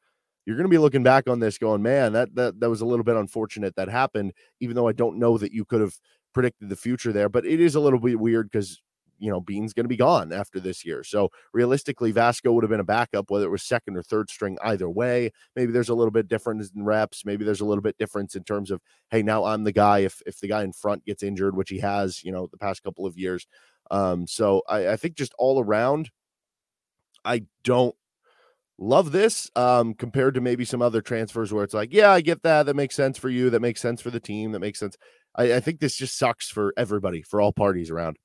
you're 0.46 0.56
going 0.56 0.66
to 0.66 0.70
be 0.70 0.78
looking 0.78 1.04
back 1.04 1.28
on 1.28 1.40
this 1.40 1.58
going, 1.58 1.82
man, 1.82 2.14
that 2.14 2.36
that 2.36 2.60
that 2.60 2.70
was 2.70 2.82
a 2.82 2.86
little 2.86 3.04
bit 3.04 3.16
unfortunate 3.16 3.76
that 3.76 3.90
happened. 3.90 4.32
Even 4.60 4.76
though 4.76 4.88
I 4.88 4.94
don't 4.94 5.18
know 5.18 5.38
that 5.38 5.52
you 5.52 5.66
could 5.66 5.82
have 5.82 5.96
predicted 6.36 6.70
the 6.70 6.76
future 6.76 7.12
there, 7.12 7.30
but 7.30 7.46
it 7.46 7.60
is 7.60 7.74
a 7.74 7.80
little 7.80 7.98
bit 7.98 8.20
weird 8.20 8.52
because 8.52 8.80
you 9.18 9.32
know 9.32 9.40
Bean's 9.40 9.74
going 9.74 9.86
to 9.86 9.90
be 9.90 9.96
gone 9.98 10.32
after 10.32 10.60
this 10.60 10.86
year. 10.86 11.04
So 11.04 11.32
realistically, 11.54 12.14
Vasko 12.14 12.54
would 12.54 12.64
have 12.64 12.70
been 12.70 12.80
a 12.80 12.84
backup, 12.84 13.32
whether 13.32 13.46
it 13.46 13.50
was 13.50 13.64
second 13.64 13.98
or 13.98 14.04
third 14.04 14.30
string. 14.30 14.58
Either 14.62 14.88
way, 14.88 15.32
maybe 15.56 15.72
there's 15.72 15.90
a 15.90 15.96
little 15.96 16.12
bit 16.12 16.28
difference 16.28 16.70
in 16.76 16.84
reps. 16.84 17.26
Maybe 17.26 17.44
there's 17.44 17.62
a 17.62 17.66
little 17.66 17.82
bit 17.82 17.98
difference 17.98 18.36
in 18.36 18.44
terms 18.44 18.70
of 18.70 18.82
hey, 19.10 19.24
now 19.24 19.46
I'm 19.46 19.64
the 19.64 19.72
guy. 19.72 20.00
If 20.00 20.22
if 20.28 20.40
the 20.40 20.50
guy 20.50 20.64
in 20.64 20.74
front 20.74 21.06
gets 21.06 21.24
injured, 21.24 21.56
which 21.56 21.70
he 21.70 21.80
has, 21.80 22.24
you 22.24 22.32
know, 22.32 22.48
the 22.52 22.58
past 22.58 22.84
couple 22.84 23.08
of 23.08 23.18
years. 23.18 23.48
Um, 23.90 24.28
so 24.28 24.62
I, 24.68 24.90
I 24.90 24.96
think 24.98 25.16
just 25.16 25.34
all 25.40 25.64
around, 25.64 26.12
I 27.24 27.46
don't 27.64 27.96
love 28.78 29.14
this 29.14 29.50
um 29.56 29.94
compared 29.94 30.34
to 30.34 30.42
maybe 30.42 30.66
some 30.66 30.82
other 30.82 31.02
transfers 31.02 31.54
where 31.54 31.64
it's 31.64 31.74
like 31.74 31.94
yeah 31.94 32.12
i 32.12 32.20
get 32.20 32.44
that 32.44 32.66
that 32.66 32.76
makes 32.76 32.94
sense 32.94 33.18
for 33.18 33.30
you 33.30 33.50
that 33.50 33.62
makes 33.62 33.80
sense 33.80 34.02
for 34.02 34.10
the 34.10 34.20
team 34.20 34.52
that 34.52 34.60
makes 34.60 34.80
sense 34.80 34.98
I, 35.36 35.56
I 35.56 35.60
think 35.60 35.80
this 35.80 35.96
just 35.96 36.18
sucks 36.18 36.50
for 36.50 36.74
everybody, 36.78 37.22
for 37.22 37.42
all 37.42 37.52
parties 37.52 37.92
around. 37.92 38.18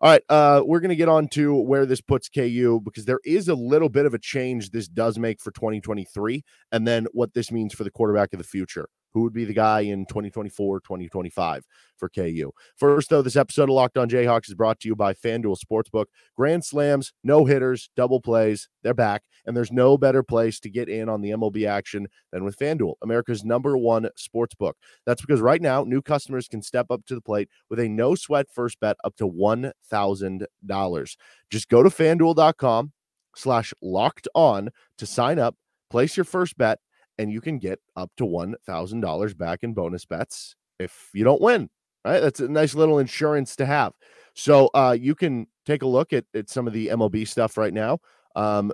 All 0.00 0.10
right, 0.10 0.22
uh, 0.28 0.62
we're 0.64 0.78
going 0.80 0.90
to 0.90 0.96
get 0.96 1.08
on 1.08 1.26
to 1.28 1.54
where 1.54 1.84
this 1.84 2.00
puts 2.00 2.28
KU 2.28 2.80
because 2.84 3.04
there 3.04 3.18
is 3.24 3.48
a 3.48 3.54
little 3.54 3.88
bit 3.88 4.06
of 4.06 4.14
a 4.14 4.18
change 4.18 4.70
this 4.70 4.86
does 4.86 5.18
make 5.18 5.40
for 5.40 5.50
2023, 5.50 6.44
and 6.70 6.86
then 6.86 7.06
what 7.12 7.34
this 7.34 7.50
means 7.50 7.74
for 7.74 7.82
the 7.82 7.90
quarterback 7.90 8.32
of 8.32 8.38
the 8.38 8.44
future 8.44 8.88
who 9.12 9.22
would 9.22 9.32
be 9.32 9.44
the 9.44 9.54
guy 9.54 9.80
in 9.80 10.06
2024, 10.06 10.80
2025 10.80 11.64
for 11.96 12.08
KU. 12.08 12.52
First, 12.76 13.10
though, 13.10 13.22
this 13.22 13.36
episode 13.36 13.64
of 13.64 13.74
Locked 13.74 13.98
On 13.98 14.08
Jayhawks 14.08 14.48
is 14.48 14.54
brought 14.54 14.80
to 14.80 14.88
you 14.88 14.96
by 14.96 15.14
FanDuel 15.14 15.56
Sportsbook. 15.58 16.06
Grand 16.36 16.64
slams, 16.64 17.12
no 17.24 17.44
hitters, 17.44 17.90
double 17.96 18.20
plays, 18.20 18.68
they're 18.82 18.94
back, 18.94 19.22
and 19.46 19.56
there's 19.56 19.72
no 19.72 19.98
better 19.98 20.22
place 20.22 20.60
to 20.60 20.70
get 20.70 20.88
in 20.88 21.08
on 21.08 21.20
the 21.20 21.30
MLB 21.30 21.66
action 21.66 22.06
than 22.32 22.44
with 22.44 22.56
FanDuel, 22.56 22.94
America's 23.02 23.44
number 23.44 23.76
one 23.76 24.08
sportsbook. 24.18 24.74
That's 25.06 25.20
because 25.20 25.40
right 25.40 25.60
now, 25.60 25.84
new 25.84 26.02
customers 26.02 26.48
can 26.48 26.62
step 26.62 26.86
up 26.90 27.04
to 27.06 27.14
the 27.14 27.20
plate 27.20 27.48
with 27.68 27.80
a 27.80 27.88
no 27.88 28.14
sweat 28.14 28.46
first 28.52 28.78
bet 28.80 28.96
up 29.04 29.16
to 29.16 29.28
$1,000. 29.28 31.16
Just 31.50 31.68
go 31.68 31.82
to 31.82 31.90
fanduel.com 31.90 32.92
slash 33.36 33.72
locked 33.82 34.28
on 34.34 34.70
to 34.98 35.06
sign 35.06 35.38
up, 35.38 35.56
place 35.90 36.16
your 36.16 36.24
first 36.24 36.58
bet 36.58 36.78
and 37.18 37.32
you 37.32 37.40
can 37.40 37.58
get 37.58 37.80
up 37.96 38.10
to 38.16 38.24
$1,000 38.24 39.36
back 39.36 39.62
in 39.62 39.74
bonus 39.74 40.04
bets 40.04 40.54
if 40.78 41.10
you 41.12 41.24
don't 41.24 41.40
win. 41.40 41.70
Right? 42.04 42.20
That's 42.20 42.40
a 42.40 42.48
nice 42.48 42.74
little 42.74 42.98
insurance 42.98 43.56
to 43.56 43.66
have. 43.66 43.92
So 44.34 44.70
uh, 44.72 44.96
you 44.98 45.14
can 45.14 45.48
take 45.66 45.82
a 45.82 45.86
look 45.86 46.12
at, 46.12 46.24
at 46.34 46.48
some 46.48 46.66
of 46.66 46.72
the 46.72 46.88
MLB 46.88 47.26
stuff 47.26 47.56
right 47.56 47.74
now. 47.74 47.98
Um, 48.36 48.72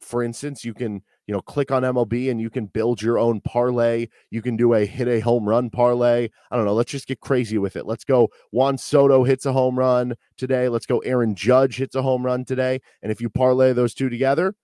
for 0.00 0.22
instance, 0.22 0.64
you 0.64 0.74
can 0.74 1.02
you 1.26 1.34
know 1.34 1.40
click 1.40 1.72
on 1.72 1.82
MLB 1.82 2.30
and 2.30 2.40
you 2.40 2.50
can 2.50 2.66
build 2.66 3.00
your 3.00 3.18
own 3.18 3.40
parlay. 3.40 4.08
You 4.30 4.42
can 4.42 4.56
do 4.56 4.74
a 4.74 4.84
hit 4.84 5.08
a 5.08 5.20
home 5.20 5.48
run 5.48 5.70
parlay. 5.70 6.28
I 6.50 6.56
don't 6.56 6.66
know. 6.66 6.74
Let's 6.74 6.92
just 6.92 7.08
get 7.08 7.20
crazy 7.20 7.58
with 7.58 7.76
it. 7.76 7.86
Let's 7.86 8.04
go. 8.04 8.28
Juan 8.52 8.78
Soto 8.78 9.24
hits 9.24 9.46
a 9.46 9.52
home 9.52 9.78
run 9.78 10.14
today. 10.36 10.68
Let's 10.68 10.86
go. 10.86 10.98
Aaron 10.98 11.34
Judge 11.34 11.76
hits 11.76 11.94
a 11.94 12.02
home 12.02 12.24
run 12.24 12.44
today. 12.44 12.80
And 13.02 13.10
if 13.10 13.20
you 13.20 13.30
parlay 13.30 13.72
those 13.72 13.94
two 13.94 14.08
together, 14.08 14.54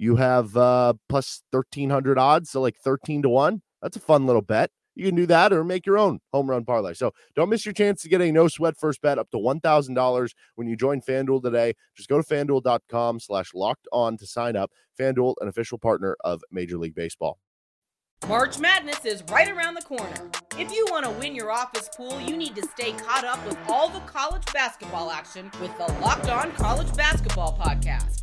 you 0.00 0.16
have 0.16 0.56
uh, 0.56 0.94
plus 1.10 1.42
1300 1.50 2.18
odds, 2.18 2.50
so 2.50 2.62
like 2.62 2.78
13 2.78 3.20
to 3.20 3.28
1. 3.28 3.60
That's 3.82 3.98
a 3.98 4.00
fun 4.00 4.26
little 4.26 4.40
bet. 4.40 4.70
You 4.94 5.04
can 5.04 5.14
do 5.14 5.26
that 5.26 5.52
or 5.52 5.62
make 5.62 5.84
your 5.84 5.98
own 5.98 6.20
home 6.32 6.48
run 6.48 6.64
parlay. 6.64 6.94
So 6.94 7.12
don't 7.36 7.50
miss 7.50 7.66
your 7.66 7.74
chance 7.74 8.00
to 8.02 8.08
get 8.08 8.22
a 8.22 8.32
no 8.32 8.48
sweat 8.48 8.78
first 8.78 9.02
bet 9.02 9.18
up 9.18 9.30
to 9.32 9.36
$1,000 9.36 10.30
when 10.54 10.66
you 10.66 10.74
join 10.74 11.02
FanDuel 11.02 11.42
today. 11.42 11.74
Just 11.94 12.08
go 12.08 12.20
to 12.20 12.26
fanduel.com 12.26 13.20
slash 13.20 13.52
locked 13.54 13.88
on 13.92 14.16
to 14.16 14.26
sign 14.26 14.56
up. 14.56 14.70
FanDuel, 14.98 15.34
an 15.42 15.48
official 15.48 15.76
partner 15.76 16.16
of 16.24 16.42
Major 16.50 16.78
League 16.78 16.94
Baseball. 16.94 17.38
March 18.26 18.58
Madness 18.58 19.04
is 19.04 19.22
right 19.30 19.50
around 19.50 19.74
the 19.74 19.82
corner. 19.82 20.30
If 20.58 20.72
you 20.72 20.86
want 20.90 21.04
to 21.04 21.10
win 21.10 21.34
your 21.34 21.50
office 21.50 21.90
pool, 21.94 22.18
you 22.22 22.38
need 22.38 22.56
to 22.56 22.66
stay 22.68 22.92
caught 22.92 23.24
up 23.24 23.44
with 23.46 23.58
all 23.68 23.90
the 23.90 24.00
college 24.00 24.44
basketball 24.54 25.10
action 25.10 25.50
with 25.60 25.76
the 25.76 25.92
Locked 26.00 26.30
On 26.30 26.50
College 26.52 26.94
Basketball 26.96 27.58
Podcast. 27.58 28.22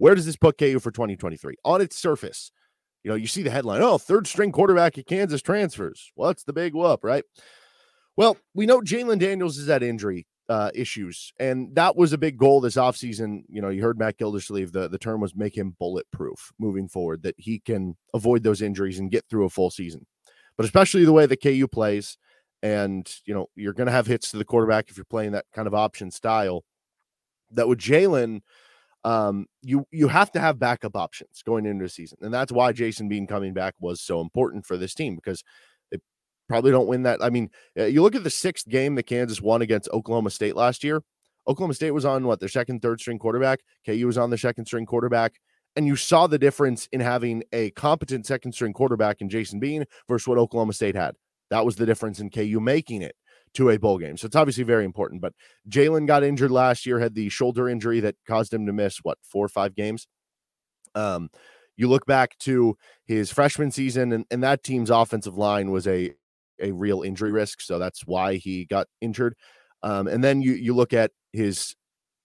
Where 0.00 0.14
does 0.14 0.24
this 0.24 0.36
put 0.36 0.56
KU 0.56 0.78
for 0.78 0.90
2023? 0.90 1.56
On 1.62 1.82
its 1.82 1.94
surface, 1.94 2.52
you 3.04 3.10
know, 3.10 3.16
you 3.16 3.26
see 3.26 3.42
the 3.42 3.50
headline, 3.50 3.82
oh, 3.82 3.98
third 3.98 4.26
string 4.26 4.50
quarterback 4.50 4.96
at 4.96 5.06
Kansas 5.06 5.42
transfers. 5.42 6.10
What's 6.14 6.42
the 6.42 6.54
big 6.54 6.74
whoop, 6.74 7.04
right? 7.04 7.22
Well, 8.16 8.38
we 8.54 8.64
know 8.64 8.80
Jalon 8.80 9.18
Daniels 9.18 9.58
is 9.58 9.68
at 9.68 9.82
injury 9.82 10.26
uh, 10.48 10.70
issues. 10.74 11.34
And 11.38 11.74
that 11.74 11.96
was 11.96 12.14
a 12.14 12.18
big 12.18 12.38
goal 12.38 12.62
this 12.62 12.76
offseason. 12.76 13.42
You 13.50 13.60
know, 13.60 13.68
you 13.68 13.82
heard 13.82 13.98
Matt 13.98 14.16
Gildersleeve, 14.16 14.72
the, 14.72 14.88
the 14.88 14.96
term 14.96 15.20
was 15.20 15.36
make 15.36 15.54
him 15.54 15.76
bulletproof 15.78 16.50
moving 16.58 16.88
forward, 16.88 17.22
that 17.24 17.34
he 17.36 17.60
can 17.60 17.94
avoid 18.14 18.42
those 18.42 18.62
injuries 18.62 18.98
and 18.98 19.10
get 19.10 19.26
through 19.28 19.44
a 19.44 19.50
full 19.50 19.70
season. 19.70 20.06
But 20.56 20.64
especially 20.64 21.04
the 21.04 21.12
way 21.12 21.26
that 21.26 21.42
KU 21.42 21.68
plays, 21.68 22.16
and, 22.62 23.06
you 23.26 23.34
know, 23.34 23.50
you're 23.54 23.74
going 23.74 23.86
to 23.86 23.92
have 23.92 24.06
hits 24.06 24.30
to 24.30 24.38
the 24.38 24.46
quarterback 24.46 24.88
if 24.88 24.96
you're 24.96 25.04
playing 25.04 25.32
that 25.32 25.44
kind 25.54 25.68
of 25.68 25.74
option 25.74 26.10
style. 26.10 26.64
That 27.50 27.68
with 27.68 27.78
Jalon, 27.80 28.40
um, 29.04 29.46
you 29.62 29.86
you 29.90 30.08
have 30.08 30.30
to 30.32 30.40
have 30.40 30.58
backup 30.58 30.96
options 30.96 31.42
going 31.42 31.66
into 31.66 31.84
the 31.84 31.88
season, 31.88 32.18
and 32.22 32.32
that's 32.32 32.52
why 32.52 32.72
Jason 32.72 33.08
Bean 33.08 33.26
coming 33.26 33.54
back 33.54 33.74
was 33.80 34.00
so 34.00 34.20
important 34.20 34.66
for 34.66 34.76
this 34.76 34.94
team 34.94 35.16
because 35.16 35.42
they 35.90 35.98
probably 36.48 36.70
don't 36.70 36.88
win 36.88 37.04
that. 37.04 37.22
I 37.22 37.30
mean, 37.30 37.50
uh, 37.78 37.84
you 37.84 38.02
look 38.02 38.14
at 38.14 38.24
the 38.24 38.30
sixth 38.30 38.68
game 38.68 38.94
that 38.96 39.04
Kansas 39.04 39.40
won 39.40 39.62
against 39.62 39.90
Oklahoma 39.92 40.30
State 40.30 40.56
last 40.56 40.84
year. 40.84 41.02
Oklahoma 41.48 41.74
State 41.74 41.92
was 41.92 42.04
on 42.04 42.26
what 42.26 42.40
their 42.40 42.48
second, 42.48 42.80
third 42.82 43.00
string 43.00 43.18
quarterback. 43.18 43.60
KU 43.86 44.06
was 44.06 44.18
on 44.18 44.30
the 44.30 44.38
second 44.38 44.66
string 44.66 44.86
quarterback. 44.86 45.40
And 45.76 45.86
you 45.86 45.96
saw 45.96 46.26
the 46.26 46.38
difference 46.38 46.88
in 46.92 47.00
having 47.00 47.42
a 47.52 47.70
competent 47.70 48.26
second 48.26 48.52
string 48.52 48.72
quarterback 48.72 49.20
in 49.20 49.28
Jason 49.28 49.60
Bean 49.60 49.84
versus 50.08 50.26
what 50.26 50.38
Oklahoma 50.38 50.72
State 50.72 50.96
had. 50.96 51.14
That 51.50 51.64
was 51.64 51.76
the 51.76 51.86
difference 51.86 52.20
in 52.20 52.30
KU 52.30 52.60
making 52.60 53.02
it 53.02 53.14
to 53.54 53.70
a 53.70 53.78
bowl 53.78 53.98
game. 53.98 54.16
So 54.16 54.26
it's 54.26 54.36
obviously 54.36 54.64
very 54.64 54.84
important. 54.84 55.20
But 55.20 55.32
Jalon 55.68 56.06
got 56.06 56.22
injured 56.22 56.50
last 56.50 56.86
year, 56.86 57.00
had 57.00 57.14
the 57.14 57.28
shoulder 57.28 57.68
injury 57.68 58.00
that 58.00 58.16
caused 58.26 58.52
him 58.52 58.66
to 58.66 58.72
miss 58.72 58.98
what 59.02 59.18
four 59.22 59.44
or 59.44 59.48
five 59.48 59.74
games. 59.74 60.06
Um, 60.94 61.30
you 61.76 61.88
look 61.88 62.06
back 62.06 62.36
to 62.40 62.76
his 63.06 63.32
freshman 63.32 63.70
season, 63.70 64.12
and, 64.12 64.24
and 64.30 64.42
that 64.42 64.62
team's 64.62 64.90
offensive 64.90 65.36
line 65.36 65.70
was 65.70 65.86
a 65.86 66.12
a 66.62 66.72
real 66.72 67.02
injury 67.02 67.32
risk, 67.32 67.60
so 67.62 67.78
that's 67.78 68.06
why 68.06 68.36
he 68.36 68.66
got 68.66 68.86
injured. 69.00 69.34
Um, 69.82 70.06
and 70.06 70.22
then 70.22 70.42
you 70.42 70.52
you 70.52 70.74
look 70.74 70.92
at 70.92 71.10
his 71.32 71.74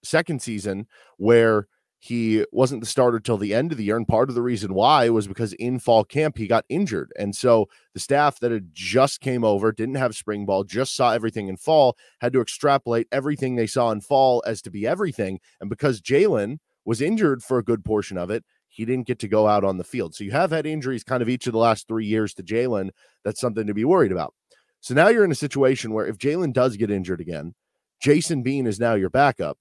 second 0.04 0.42
season 0.42 0.86
where 1.16 1.68
he 2.06 2.44
wasn't 2.52 2.80
the 2.80 2.86
starter 2.86 3.20
till 3.20 3.36
the 3.36 3.54
end 3.54 3.72
of 3.72 3.78
the 3.78 3.84
year, 3.84 3.96
and 3.96 4.06
part 4.06 4.28
of 4.28 4.34
the 4.34 4.42
reason 4.42 4.74
why 4.74 5.08
was 5.08 5.26
because 5.26 5.52
in 5.54 5.78
fall 5.78 6.04
camp 6.04 6.38
he 6.38 6.46
got 6.46 6.64
injured, 6.68 7.12
and 7.18 7.34
so 7.34 7.68
the 7.94 8.00
staff 8.00 8.38
that 8.40 8.52
had 8.52 8.70
just 8.72 9.20
came 9.20 9.44
over 9.44 9.72
didn't 9.72 9.96
have 9.96 10.14
spring 10.14 10.46
ball, 10.46 10.64
just 10.64 10.94
saw 10.94 11.12
everything 11.12 11.48
in 11.48 11.56
fall, 11.56 11.96
had 12.20 12.32
to 12.32 12.40
extrapolate 12.40 13.08
everything 13.12 13.56
they 13.56 13.66
saw 13.66 13.90
in 13.90 14.00
fall 14.00 14.42
as 14.46 14.62
to 14.62 14.70
be 14.70 14.86
everything, 14.86 15.40
and 15.60 15.68
because 15.68 16.00
Jalon 16.00 16.58
was 16.84 17.00
injured 17.00 17.42
for 17.42 17.58
a 17.58 17.64
good 17.64 17.84
portion 17.84 18.16
of 18.16 18.30
it, 18.30 18.44
he 18.68 18.84
didn't 18.84 19.06
get 19.06 19.18
to 19.20 19.28
go 19.28 19.48
out 19.48 19.64
on 19.64 19.78
the 19.78 19.84
field. 19.84 20.14
So 20.14 20.22
you 20.22 20.32
have 20.32 20.50
had 20.50 20.66
injuries 20.66 21.02
kind 21.02 21.22
of 21.22 21.28
each 21.28 21.46
of 21.46 21.52
the 21.52 21.58
last 21.58 21.88
three 21.88 22.06
years 22.06 22.34
to 22.34 22.42
Jalon. 22.42 22.90
That's 23.24 23.40
something 23.40 23.66
to 23.66 23.74
be 23.74 23.84
worried 23.84 24.12
about. 24.12 24.34
So 24.80 24.94
now 24.94 25.08
you're 25.08 25.24
in 25.24 25.32
a 25.32 25.34
situation 25.34 25.92
where 25.92 26.06
if 26.06 26.18
Jalon 26.18 26.52
does 26.52 26.76
get 26.76 26.90
injured 26.90 27.20
again, 27.20 27.54
Jason 28.00 28.42
Bean 28.42 28.66
is 28.66 28.78
now 28.78 28.94
your 28.94 29.10
backup. 29.10 29.58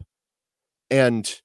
And, 0.92 1.42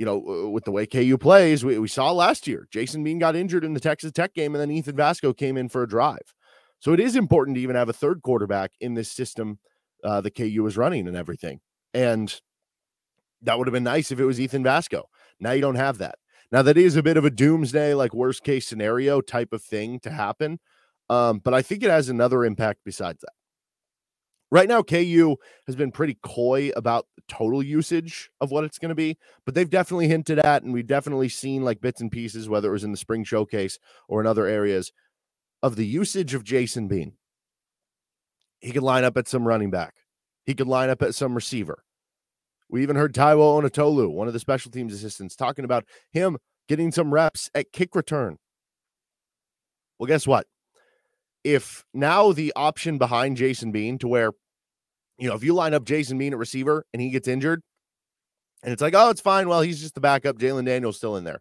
you 0.00 0.06
know, 0.06 0.48
with 0.50 0.64
the 0.64 0.70
way 0.70 0.86
KU 0.86 1.18
plays, 1.18 1.62
we, 1.62 1.78
we 1.78 1.86
saw 1.86 2.10
last 2.10 2.48
year, 2.48 2.66
Jason 2.70 3.04
Bean 3.04 3.18
got 3.18 3.36
injured 3.36 3.66
in 3.66 3.74
the 3.74 3.80
Texas 3.80 4.12
Tech 4.12 4.32
game, 4.32 4.54
and 4.54 4.62
then 4.62 4.70
Ethan 4.70 4.96
Vasko 4.96 5.36
came 5.36 5.58
in 5.58 5.68
for 5.68 5.82
a 5.82 5.86
drive. 5.86 6.34
So 6.78 6.94
it 6.94 7.00
is 7.00 7.16
important 7.16 7.56
to 7.56 7.60
even 7.60 7.76
have 7.76 7.90
a 7.90 7.92
third 7.92 8.22
quarterback 8.22 8.72
in 8.80 8.94
this 8.94 9.12
system 9.12 9.58
uh, 10.02 10.22
the 10.22 10.30
KU 10.30 10.64
is 10.66 10.78
running 10.78 11.06
and 11.06 11.18
everything. 11.18 11.60
And 11.92 12.34
that 13.42 13.58
would 13.58 13.66
have 13.66 13.74
been 13.74 13.84
nice 13.84 14.10
if 14.10 14.18
it 14.18 14.24
was 14.24 14.40
Ethan 14.40 14.64
Vasko. 14.64 15.02
Now 15.38 15.50
you 15.50 15.60
don't 15.60 15.74
have 15.74 15.98
that. 15.98 16.14
Now 16.50 16.62
that 16.62 16.78
is 16.78 16.96
a 16.96 17.02
bit 17.02 17.18
of 17.18 17.26
a 17.26 17.30
doomsday, 17.30 17.92
like 17.92 18.14
worst 18.14 18.42
case 18.42 18.66
scenario 18.66 19.20
type 19.20 19.52
of 19.52 19.62
thing 19.62 20.00
to 20.00 20.10
happen. 20.10 20.60
Um, 21.10 21.40
but 21.40 21.52
I 21.52 21.60
think 21.60 21.82
it 21.82 21.90
has 21.90 22.08
another 22.08 22.46
impact 22.46 22.80
besides 22.86 23.20
that. 23.20 23.34
Right 24.50 24.68
now, 24.68 24.82
KU 24.82 25.36
has 25.66 25.76
been 25.76 25.92
pretty 25.92 26.18
coy 26.22 26.70
about 26.74 27.06
total 27.28 27.62
usage 27.62 28.30
of 28.40 28.50
what 28.50 28.64
it's 28.64 28.78
going 28.78 28.88
to 28.88 28.96
be, 28.96 29.16
but 29.44 29.54
they've 29.54 29.70
definitely 29.70 30.08
hinted 30.08 30.40
at, 30.40 30.64
and 30.64 30.72
we've 30.72 30.86
definitely 30.86 31.28
seen 31.28 31.62
like 31.62 31.80
bits 31.80 32.00
and 32.00 32.10
pieces, 32.10 32.48
whether 32.48 32.68
it 32.68 32.72
was 32.72 32.82
in 32.82 32.90
the 32.90 32.96
spring 32.96 33.22
showcase 33.22 33.78
or 34.08 34.20
in 34.20 34.26
other 34.26 34.46
areas, 34.46 34.92
of 35.62 35.76
the 35.76 35.86
usage 35.86 36.34
of 36.34 36.42
Jason 36.42 36.88
Bean. 36.88 37.12
He 38.58 38.72
could 38.72 38.82
line 38.82 39.04
up 39.04 39.16
at 39.16 39.28
some 39.28 39.46
running 39.46 39.70
back. 39.70 39.94
He 40.44 40.54
could 40.54 40.66
line 40.66 40.90
up 40.90 41.00
at 41.02 41.14
some 41.14 41.34
receiver. 41.34 41.84
We 42.68 42.82
even 42.82 42.96
heard 42.96 43.14
Taiwo 43.14 43.62
Onatolu, 43.62 44.10
one 44.10 44.26
of 44.26 44.32
the 44.32 44.40
special 44.40 44.70
teams 44.70 44.92
assistants, 44.92 45.36
talking 45.36 45.64
about 45.64 45.84
him 46.10 46.38
getting 46.68 46.92
some 46.92 47.12
reps 47.12 47.50
at 47.54 47.72
kick 47.72 47.94
return. 47.94 48.38
Well, 49.98 50.06
guess 50.06 50.26
what? 50.26 50.46
If 51.42 51.84
now 51.94 52.32
the 52.32 52.52
option 52.54 52.98
behind 52.98 53.36
Jason 53.36 53.72
Bean 53.72 53.98
to 53.98 54.08
where, 54.08 54.32
you 55.20 55.28
know, 55.28 55.34
if 55.34 55.44
you 55.44 55.54
line 55.54 55.74
up 55.74 55.84
Jason 55.84 56.18
Bean 56.18 56.32
at 56.32 56.38
receiver 56.38 56.84
and 56.92 57.00
he 57.00 57.10
gets 57.10 57.28
injured, 57.28 57.62
and 58.62 58.72
it's 58.72 58.82
like, 58.82 58.94
oh, 58.96 59.10
it's 59.10 59.20
fine. 59.20 59.48
Well, 59.48 59.60
he's 59.60 59.80
just 59.80 59.94
the 59.94 60.00
backup. 60.00 60.38
Jalon 60.38 60.64
Daniels 60.64 60.96
still 60.96 61.16
in 61.16 61.24
there. 61.24 61.40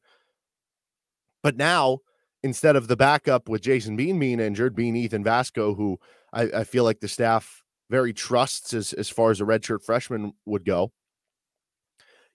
But 1.41 1.57
now, 1.57 2.00
instead 2.43 2.75
of 2.75 2.88
the 2.88 2.95
backup 2.95 3.50
with 3.50 3.62
Jason 3.62 3.95
Bean 3.95 4.19
being 4.19 4.39
injured, 4.39 4.75
being 4.75 4.95
Ethan 4.95 5.24
Vasko, 5.24 5.75
who 5.75 5.98
I, 6.33 6.43
I 6.43 6.63
feel 6.65 6.83
like 6.83 7.00
the 7.00 7.07
staff 7.07 7.63
very 7.89 8.13
trusts 8.13 8.74
as, 8.74 8.93
as 8.93 9.09
far 9.09 9.31
as 9.31 9.41
a 9.41 9.45
redshirt 9.45 9.83
freshman 9.83 10.33
would 10.45 10.65
go, 10.65 10.91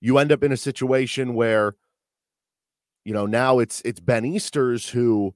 you 0.00 0.18
end 0.18 0.32
up 0.32 0.42
in 0.42 0.52
a 0.52 0.56
situation 0.56 1.34
where 1.34 1.76
you 3.04 3.12
know 3.12 3.26
now 3.26 3.58
it's 3.58 3.80
it's 3.84 4.00
Ben 4.00 4.24
Easters 4.24 4.88
who 4.88 5.34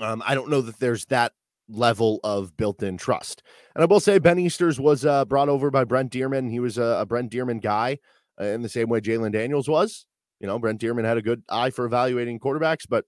um, 0.00 0.22
I 0.26 0.34
don't 0.34 0.50
know 0.50 0.60
that 0.60 0.78
there's 0.78 1.04
that 1.06 1.32
level 1.68 2.20
of 2.24 2.56
built-in 2.56 2.96
trust. 2.96 3.42
And 3.74 3.82
I 3.82 3.86
will 3.86 4.00
say 4.00 4.18
Ben 4.18 4.38
Easters 4.38 4.80
was 4.80 5.04
uh, 5.04 5.24
brought 5.24 5.48
over 5.48 5.70
by 5.70 5.84
Brent 5.84 6.12
Dearmon. 6.12 6.50
He 6.50 6.60
was 6.60 6.78
a, 6.78 6.98
a 7.00 7.06
Brent 7.06 7.30
Dearmon 7.30 7.60
guy 7.60 7.98
uh, 8.40 8.44
in 8.44 8.62
the 8.62 8.68
same 8.68 8.88
way 8.88 9.00
Jalon 9.00 9.32
Daniels 9.32 9.68
was. 9.68 10.06
You 10.40 10.46
know, 10.46 10.58
Brent 10.58 10.80
Dearmon 10.80 11.04
had 11.04 11.18
a 11.18 11.22
good 11.22 11.42
eye 11.48 11.70
for 11.70 11.84
evaluating 11.84 12.38
quarterbacks, 12.38 12.86
but 12.88 13.04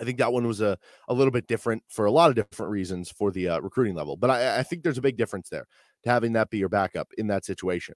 I 0.00 0.04
think 0.04 0.18
that 0.18 0.32
one 0.32 0.46
was 0.46 0.60
a, 0.60 0.78
a 1.08 1.14
little 1.14 1.32
bit 1.32 1.46
different 1.46 1.82
for 1.88 2.06
a 2.06 2.12
lot 2.12 2.30
of 2.30 2.36
different 2.36 2.70
reasons 2.70 3.10
for 3.10 3.30
the 3.30 3.48
uh, 3.48 3.60
recruiting 3.60 3.94
level. 3.94 4.16
But 4.16 4.30
I, 4.30 4.58
I 4.58 4.62
think 4.62 4.82
there's 4.82 4.98
a 4.98 5.02
big 5.02 5.16
difference 5.16 5.48
there 5.48 5.66
to 6.04 6.10
having 6.10 6.32
that 6.34 6.50
be 6.50 6.58
your 6.58 6.68
backup 6.68 7.08
in 7.18 7.26
that 7.28 7.44
situation. 7.44 7.94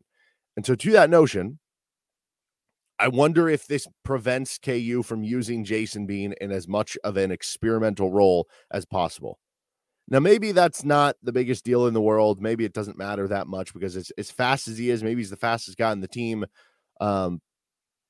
And 0.57 0.67
so, 0.67 0.75
to 0.75 0.91
that 0.93 1.11
notion, 1.11 1.61
I 2.99 3.09
wonder 3.09 3.49
if 3.49 3.67
this 3.67 3.87
prevents 4.05 4.59
KU 4.59 5.03
from 5.03 5.23
using 5.23 5.65
Jason 5.65 6.07
Bean 6.07 6.35
in 6.41 6.53
as 6.53 6.69
much 6.69 6.97
of 7.05 7.17
an 7.17 7.31
experimental 7.31 8.11
role 8.11 8.49
as 8.71 8.85
possible. 8.85 9.39
Now, 10.09 10.19
maybe 10.19 10.53
that's 10.53 10.85
not 10.85 11.17
the 11.23 11.33
biggest 11.33 11.65
deal 11.65 11.87
in 11.87 11.95
the 11.95 12.01
world. 12.01 12.43
Maybe 12.43 12.65
it 12.65 12.73
doesn't 12.73 12.99
matter 12.99 13.29
that 13.29 13.47
much 13.47 13.73
because 13.73 13.97
it's 13.97 14.11
as 14.19 14.31
fast 14.31 14.69
as 14.69 14.77
he 14.77 14.91
is. 14.91 15.03
Maybe 15.03 15.21
he's 15.21 15.31
the 15.31 15.37
fastest 15.37 15.79
guy 15.79 15.93
in 15.93 16.01
the 16.01 16.09
team. 16.09 16.45
Um, 17.01 17.41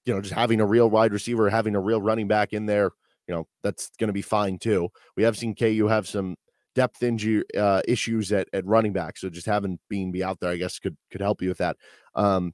you 0.04 0.14
know, 0.14 0.20
just 0.20 0.34
having 0.34 0.60
a 0.60 0.66
real 0.66 0.90
wide 0.90 1.12
receiver, 1.12 1.48
having 1.48 1.76
a 1.76 1.80
real 1.80 2.00
running 2.00 2.28
back 2.28 2.52
in 2.52 2.66
there, 2.66 2.90
you 3.28 3.34
know, 3.34 3.46
that's 3.62 3.90
going 3.98 4.08
to 4.08 4.12
be 4.12 4.22
fine 4.22 4.58
too. 4.58 4.88
We 5.16 5.22
have 5.22 5.36
seen 5.36 5.54
KU 5.54 5.86
have 5.88 6.08
some 6.08 6.36
depth 6.74 7.02
injury 7.02 7.44
uh, 7.56 7.82
issues 7.86 8.32
at, 8.32 8.48
at 8.52 8.66
running 8.66 8.92
back, 8.92 9.16
so 9.16 9.28
just 9.28 9.46
having 9.46 9.78
Bean 9.88 10.10
be 10.10 10.24
out 10.24 10.40
there, 10.40 10.50
I 10.50 10.56
guess, 10.56 10.78
could 10.78 10.96
could 11.10 11.20
help 11.20 11.40
you 11.40 11.48
with 11.48 11.58
that. 11.58 11.76
Um, 12.14 12.52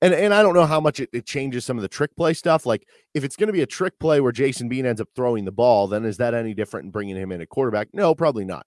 and 0.00 0.14
and 0.14 0.32
I 0.32 0.42
don't 0.42 0.54
know 0.54 0.66
how 0.66 0.80
much 0.80 1.00
it, 1.00 1.10
it 1.12 1.26
changes 1.26 1.64
some 1.64 1.76
of 1.76 1.82
the 1.82 1.88
trick 1.88 2.14
play 2.16 2.34
stuff. 2.34 2.66
Like 2.66 2.86
if 3.14 3.24
it's 3.24 3.36
going 3.36 3.48
to 3.48 3.52
be 3.52 3.62
a 3.62 3.66
trick 3.66 3.98
play 3.98 4.20
where 4.20 4.32
Jason 4.32 4.68
Bean 4.68 4.86
ends 4.86 5.00
up 5.00 5.08
throwing 5.14 5.44
the 5.44 5.52
ball, 5.52 5.88
then 5.88 6.04
is 6.04 6.16
that 6.18 6.34
any 6.34 6.54
different 6.54 6.86
in 6.86 6.90
bringing 6.90 7.16
him 7.16 7.32
in 7.32 7.40
at 7.40 7.48
quarterback? 7.48 7.88
No, 7.92 8.14
probably 8.14 8.44
not. 8.44 8.66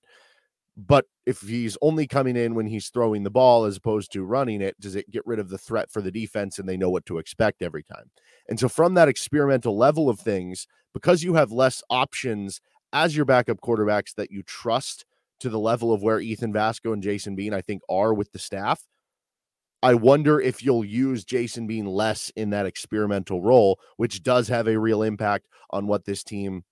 But 0.77 1.05
if 1.25 1.41
he's 1.41 1.77
only 1.81 2.07
coming 2.07 2.37
in 2.37 2.55
when 2.55 2.65
he's 2.65 2.89
throwing 2.89 3.23
the 3.23 3.29
ball 3.29 3.65
as 3.65 3.77
opposed 3.77 4.11
to 4.13 4.23
running 4.23 4.61
it, 4.61 4.79
does 4.79 4.95
it 4.95 5.11
get 5.11 5.25
rid 5.25 5.39
of 5.39 5.49
the 5.49 5.57
threat 5.57 5.91
for 5.91 6.01
the 6.01 6.11
defense 6.11 6.59
and 6.59 6.67
they 6.67 6.77
know 6.77 6.89
what 6.89 7.05
to 7.07 7.17
expect 7.17 7.61
every 7.61 7.83
time? 7.83 8.09
And 8.49 8.59
so, 8.59 8.69
from 8.69 8.93
that 8.95 9.09
experimental 9.09 9.77
level 9.77 10.09
of 10.09 10.19
things, 10.19 10.67
because 10.93 11.23
you 11.23 11.35
have 11.35 11.51
less 11.51 11.83
options 11.89 12.61
as 12.93 13.15
your 13.15 13.25
backup 13.25 13.61
quarterbacks 13.61 14.15
that 14.15 14.31
you 14.31 14.43
trust 14.43 15.05
to 15.39 15.49
the 15.49 15.59
level 15.59 15.93
of 15.93 16.01
where 16.01 16.19
Ethan 16.19 16.53
Vasko 16.53 16.93
and 16.93 17.01
Jason 17.01 17.35
Bean, 17.35 17.53
I 17.53 17.61
think, 17.61 17.81
are 17.89 18.13
with 18.13 18.31
the 18.31 18.39
staff. 18.39 18.81
I 19.83 19.95
wonder 19.95 20.39
if 20.39 20.63
you'll 20.63 20.85
use 20.85 21.25
Jason 21.25 21.65
Bean 21.65 21.85
less 21.85 22.31
in 22.35 22.51
that 22.51 22.65
experimental 22.65 23.41
role, 23.41 23.79
which 23.97 24.21
does 24.21 24.47
have 24.47 24.67
a 24.67 24.79
real 24.79 25.01
impact 25.01 25.47
on 25.71 25.87
what 25.87 26.05
this 26.05 26.23
team 26.23 26.63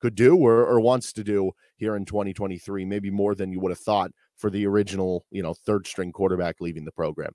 could 0.00 0.14
do 0.14 0.36
or, 0.36 0.64
or 0.64 0.80
wants 0.80 1.12
to 1.14 1.24
do 1.24 1.52
here 1.76 1.96
in 1.96 2.04
2023, 2.04 2.84
maybe 2.84 3.10
more 3.10 3.34
than 3.34 3.50
you 3.50 3.58
would 3.58 3.70
have 3.70 3.78
thought 3.78 4.12
for 4.36 4.50
the 4.50 4.66
original, 4.66 5.24
you 5.30 5.42
know, 5.42 5.54
third 5.54 5.86
string 5.86 6.12
quarterback 6.12 6.56
leaving 6.60 6.84
the 6.84 6.92
program. 6.92 7.32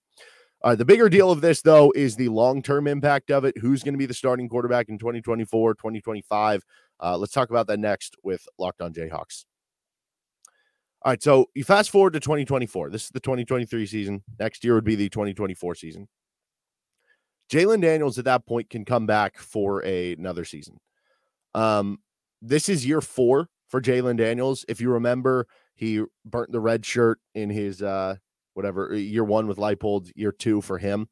Uh, 0.62 0.76
the 0.76 0.86
bigger 0.86 1.10
deal 1.10 1.32
of 1.32 1.42
this, 1.42 1.62
though, 1.62 1.92
is 1.96 2.16
the 2.16 2.30
long 2.30 2.62
term 2.62 2.88
impact 2.88 3.32
of 3.32 3.46
it. 3.46 3.58
Who's 3.58 3.82
going 3.82 3.94
to 3.94 4.00
be 4.00 4.06
the 4.06 4.14
starting 4.14 4.50
quarterback 4.50 4.90
in 4.90 4.98
2024, 4.98 5.74
2025? 5.76 6.64
Uh, 7.02 7.18
let's 7.18 7.32
talk 7.32 7.50
about 7.50 7.68
that 7.68 7.80
next 7.80 8.16
with 8.24 8.46
Locked 8.58 8.82
On 8.82 8.94
Jayhawks. 8.94 9.46
All 11.02 11.12
right, 11.12 11.24
so 11.24 11.46
you 11.56 11.64
fast 11.64 11.92
forward 11.92 12.14
to 12.14 12.20
2024. 12.20 12.90
This 12.90 13.06
is 13.06 13.10
the 13.10 13.22
2023 13.22 13.86
season. 13.86 14.22
Next 14.38 14.66
year 14.66 14.76
would 14.76 14.84
be 14.84 14.96
the 14.96 15.10
2024 15.10 15.76
season. 15.76 16.10
Jalon 17.50 17.82
Daniels 17.82 18.20
at 18.20 18.26
that 18.26 18.46
point 18.46 18.70
can 18.70 18.84
come 18.84 19.06
back 19.06 19.38
for 19.38 19.84
a, 19.86 20.14
another 20.14 20.44
season. 20.44 20.78
Um, 21.56 22.00
this 22.42 22.68
is 22.68 22.86
year 22.86 23.02
four 23.02 23.50
for 23.70 23.82
Jalon 23.82 24.18
Daniels. 24.18 24.66
If 24.68 24.82
you 24.82 24.92
remember, 24.92 25.48
he 25.76 26.04
burnt 26.26 26.52
the 26.52 26.60
red 26.60 26.86
shirt 26.86 27.20
in 27.34 27.50
his 27.50 27.82
uh, 27.82 28.16
whatever 28.54 28.94
year 28.94 29.24
one 29.24 29.48
with 29.48 29.58
Leipold, 29.58 30.12
year 30.16 30.34
two 30.34 30.62
for 30.62 30.78
him. 30.78 31.08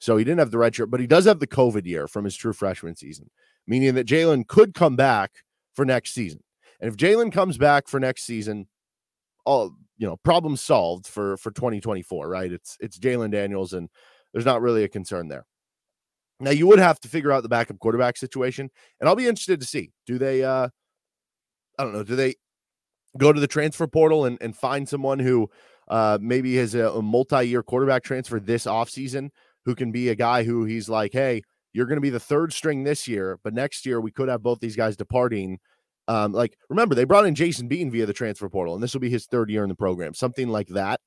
So 0.00 0.18
he 0.18 0.24
didn't 0.24 0.38
have 0.38 0.50
the 0.50 0.58
red 0.58 0.74
shirt, 0.74 0.90
but 0.90 1.00
he 1.00 1.06
does 1.06 1.24
have 1.24 1.40
the 1.40 1.46
COVID 1.46 1.86
year 1.86 2.06
from 2.06 2.24
his 2.24 2.36
true 2.36 2.52
freshman 2.52 2.94
season, 2.94 3.30
meaning 3.66 3.94
that 3.94 4.06
Jalon 4.06 4.46
could 4.46 4.74
come 4.74 4.96
back 4.96 5.30
for 5.74 5.86
next 5.86 6.12
season. 6.12 6.42
And 6.78 6.90
if 6.90 6.96
Jalon 6.96 7.32
comes 7.32 7.58
back 7.58 7.88
for 7.88 7.98
next 7.98 8.24
season, 8.24 8.66
all 9.44 9.74
you 9.98 10.06
know, 10.06 10.16
problem 10.16 10.56
solved 10.56 11.06
for 11.06 11.36
for 11.36 11.50
2024, 11.50 12.28
right? 12.28 12.50
It's 12.50 12.76
it's 12.80 12.98
jalon 12.98 13.30
Daniels, 13.30 13.74
and 13.74 13.88
there's 14.32 14.46
not 14.46 14.62
really 14.62 14.82
a 14.82 14.88
concern 14.88 15.28
there. 15.28 15.44
Now 16.40 16.52
you 16.52 16.66
would 16.66 16.78
have 16.78 16.98
to 17.00 17.08
figure 17.08 17.32
out 17.32 17.42
the 17.42 17.50
backup 17.50 17.78
quarterback 17.78 18.16
situation, 18.16 18.70
and 18.98 19.08
I'll 19.08 19.16
be 19.16 19.28
interested 19.28 19.60
to 19.60 19.66
see 19.66 19.92
do 20.06 20.18
they 20.18 20.42
uh 20.42 20.68
I 21.78 21.84
don't 21.84 21.92
know, 21.92 22.02
do 22.02 22.16
they 22.16 22.34
go 23.18 23.32
to 23.32 23.40
the 23.40 23.46
transfer 23.46 23.86
portal 23.86 24.24
and, 24.24 24.38
and 24.40 24.56
find 24.56 24.88
someone 24.88 25.18
who 25.18 25.50
uh 25.88 26.18
maybe 26.20 26.56
has 26.56 26.74
a, 26.74 26.90
a 26.90 27.02
multi-year 27.02 27.62
quarterback 27.62 28.02
transfer 28.02 28.40
this 28.40 28.64
offseason 28.64 29.28
who 29.66 29.74
can 29.74 29.92
be 29.92 30.08
a 30.08 30.14
guy 30.14 30.44
who 30.44 30.64
he's 30.64 30.88
like, 30.88 31.12
hey, 31.12 31.42
you're 31.72 31.86
going 31.86 31.96
to 31.96 32.00
be 32.00 32.10
the 32.10 32.18
third 32.18 32.52
string 32.52 32.84
this 32.84 33.06
year, 33.06 33.38
but 33.44 33.54
next 33.54 33.84
year 33.86 34.00
we 34.00 34.10
could 34.10 34.28
have 34.28 34.42
both 34.42 34.60
these 34.60 34.76
guys 34.76 34.96
departing 34.96 35.58
um, 36.10 36.32
like 36.32 36.58
remember 36.68 36.96
they 36.96 37.04
brought 37.04 37.24
in 37.24 37.36
Jason 37.36 37.68
Bean 37.68 37.88
via 37.88 38.04
the 38.04 38.12
transfer 38.12 38.48
portal, 38.48 38.74
and 38.74 38.82
this 38.82 38.92
will 38.92 39.00
be 39.00 39.08
his 39.08 39.26
third 39.26 39.48
year 39.48 39.62
in 39.62 39.68
the 39.68 39.76
program, 39.76 40.12
something 40.12 40.48
like 40.48 40.66
that. 40.68 41.00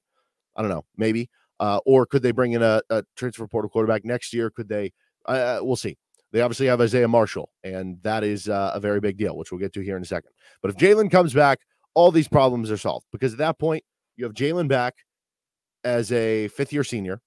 I 0.56 0.62
don't 0.62 0.72
know, 0.72 0.86
maybe. 0.96 1.30
Uh, 1.60 1.80
or 1.86 2.06
could 2.06 2.24
they 2.24 2.32
bring 2.32 2.54
in 2.54 2.64
a, 2.64 2.82
a, 2.90 3.04
transfer 3.18 3.46
portal 3.46 3.70
quarterback 3.70 4.06
next 4.06 4.34
year? 4.34 4.50
Could 4.50 4.70
they? 4.70 4.94
Uh, 5.26 5.60
we'll 5.62 5.76
see. 5.76 5.98
They 6.32 6.40
obviously 6.40 6.68
have 6.68 6.80
Isaiah 6.80 7.10
Marshall, 7.10 7.50
and 7.66 7.98
that 8.04 8.24
is 8.24 8.48
uh, 8.48 8.72
a 8.74 8.80
very 8.80 9.02
big 9.02 9.18
deal, 9.18 9.36
which 9.36 9.52
we'll 9.52 9.60
get 9.60 9.74
to 9.74 9.82
here 9.82 9.98
in 9.98 10.04
a 10.04 10.06
second. 10.06 10.32
But 10.62 10.72
if 10.72 10.78
Jalon 10.78 11.12
comes 11.12 11.34
back, 11.34 11.60
all 11.96 12.10
these 12.10 12.30
problems 12.30 12.72
are 12.72 12.78
solved 12.78 13.06
because 13.12 13.34
at 13.34 13.40
that 13.40 13.60
point 13.60 13.84
you 14.16 14.24
have 14.24 14.34
Jalon 14.34 14.70
back 14.70 14.96
as 15.84 16.14
a 16.14 16.48
fifth 16.48 16.72
year 16.72 16.86
senior. 16.86 17.20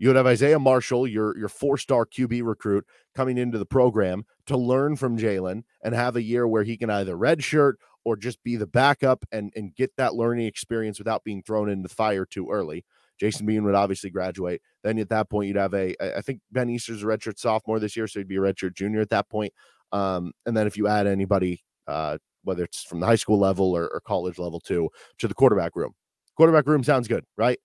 You 0.00 0.08
would 0.08 0.16
have 0.16 0.26
Isaiah 0.26 0.58
Marshall, 0.58 1.06
your 1.06 1.36
your 1.36 1.50
four 1.50 1.76
star 1.76 2.06
QB 2.06 2.42
recruit, 2.42 2.86
coming 3.14 3.36
into 3.36 3.58
the 3.58 3.66
program 3.66 4.24
to 4.46 4.56
learn 4.56 4.96
from 4.96 5.18
Jalon 5.18 5.62
and 5.84 5.94
have 5.94 6.16
a 6.16 6.22
year 6.22 6.48
where 6.48 6.64
he 6.64 6.78
can 6.78 6.88
either 6.88 7.14
redshirt 7.14 7.74
or 8.06 8.16
just 8.16 8.42
be 8.42 8.56
the 8.56 8.66
backup 8.66 9.26
and 9.30 9.52
and 9.54 9.74
get 9.76 9.92
that 9.98 10.14
learning 10.14 10.46
experience 10.46 10.98
without 10.98 11.22
being 11.22 11.42
thrown 11.42 11.68
into 11.68 11.86
the 11.86 11.94
fire 11.94 12.24
too 12.24 12.48
early. 12.50 12.82
Jason 13.20 13.44
Bean 13.44 13.62
would 13.64 13.74
obviously 13.74 14.08
graduate. 14.08 14.62
Then 14.82 14.98
at 14.98 15.10
that 15.10 15.28
point, 15.28 15.48
you'd 15.48 15.58
have 15.58 15.74
a 15.74 15.94
I 16.00 16.22
think 16.22 16.40
Ben 16.50 16.70
Easter's 16.70 17.02
a 17.02 17.06
redshirt 17.06 17.38
sophomore 17.38 17.78
this 17.78 17.94
year, 17.94 18.08
so 18.08 18.20
he'd 18.20 18.28
be 18.28 18.36
a 18.36 18.40
redshirt 18.40 18.74
junior 18.74 19.00
at 19.02 19.10
that 19.10 19.28
point. 19.28 19.52
Um, 19.92 20.32
and 20.46 20.56
then 20.56 20.66
if 20.66 20.78
you 20.78 20.88
add 20.88 21.06
anybody, 21.06 21.62
uh, 21.86 22.16
whether 22.44 22.64
it's 22.64 22.84
from 22.84 23.00
the 23.00 23.06
high 23.06 23.16
school 23.16 23.38
level 23.38 23.76
or, 23.76 23.86
or 23.88 24.00
college 24.00 24.38
level 24.38 24.60
too, 24.60 24.88
to 25.18 25.28
the 25.28 25.34
quarterback 25.34 25.76
room. 25.76 25.92
Quarterback 26.38 26.66
room 26.66 26.82
sounds 26.82 27.06
good, 27.06 27.24
right? 27.36 27.58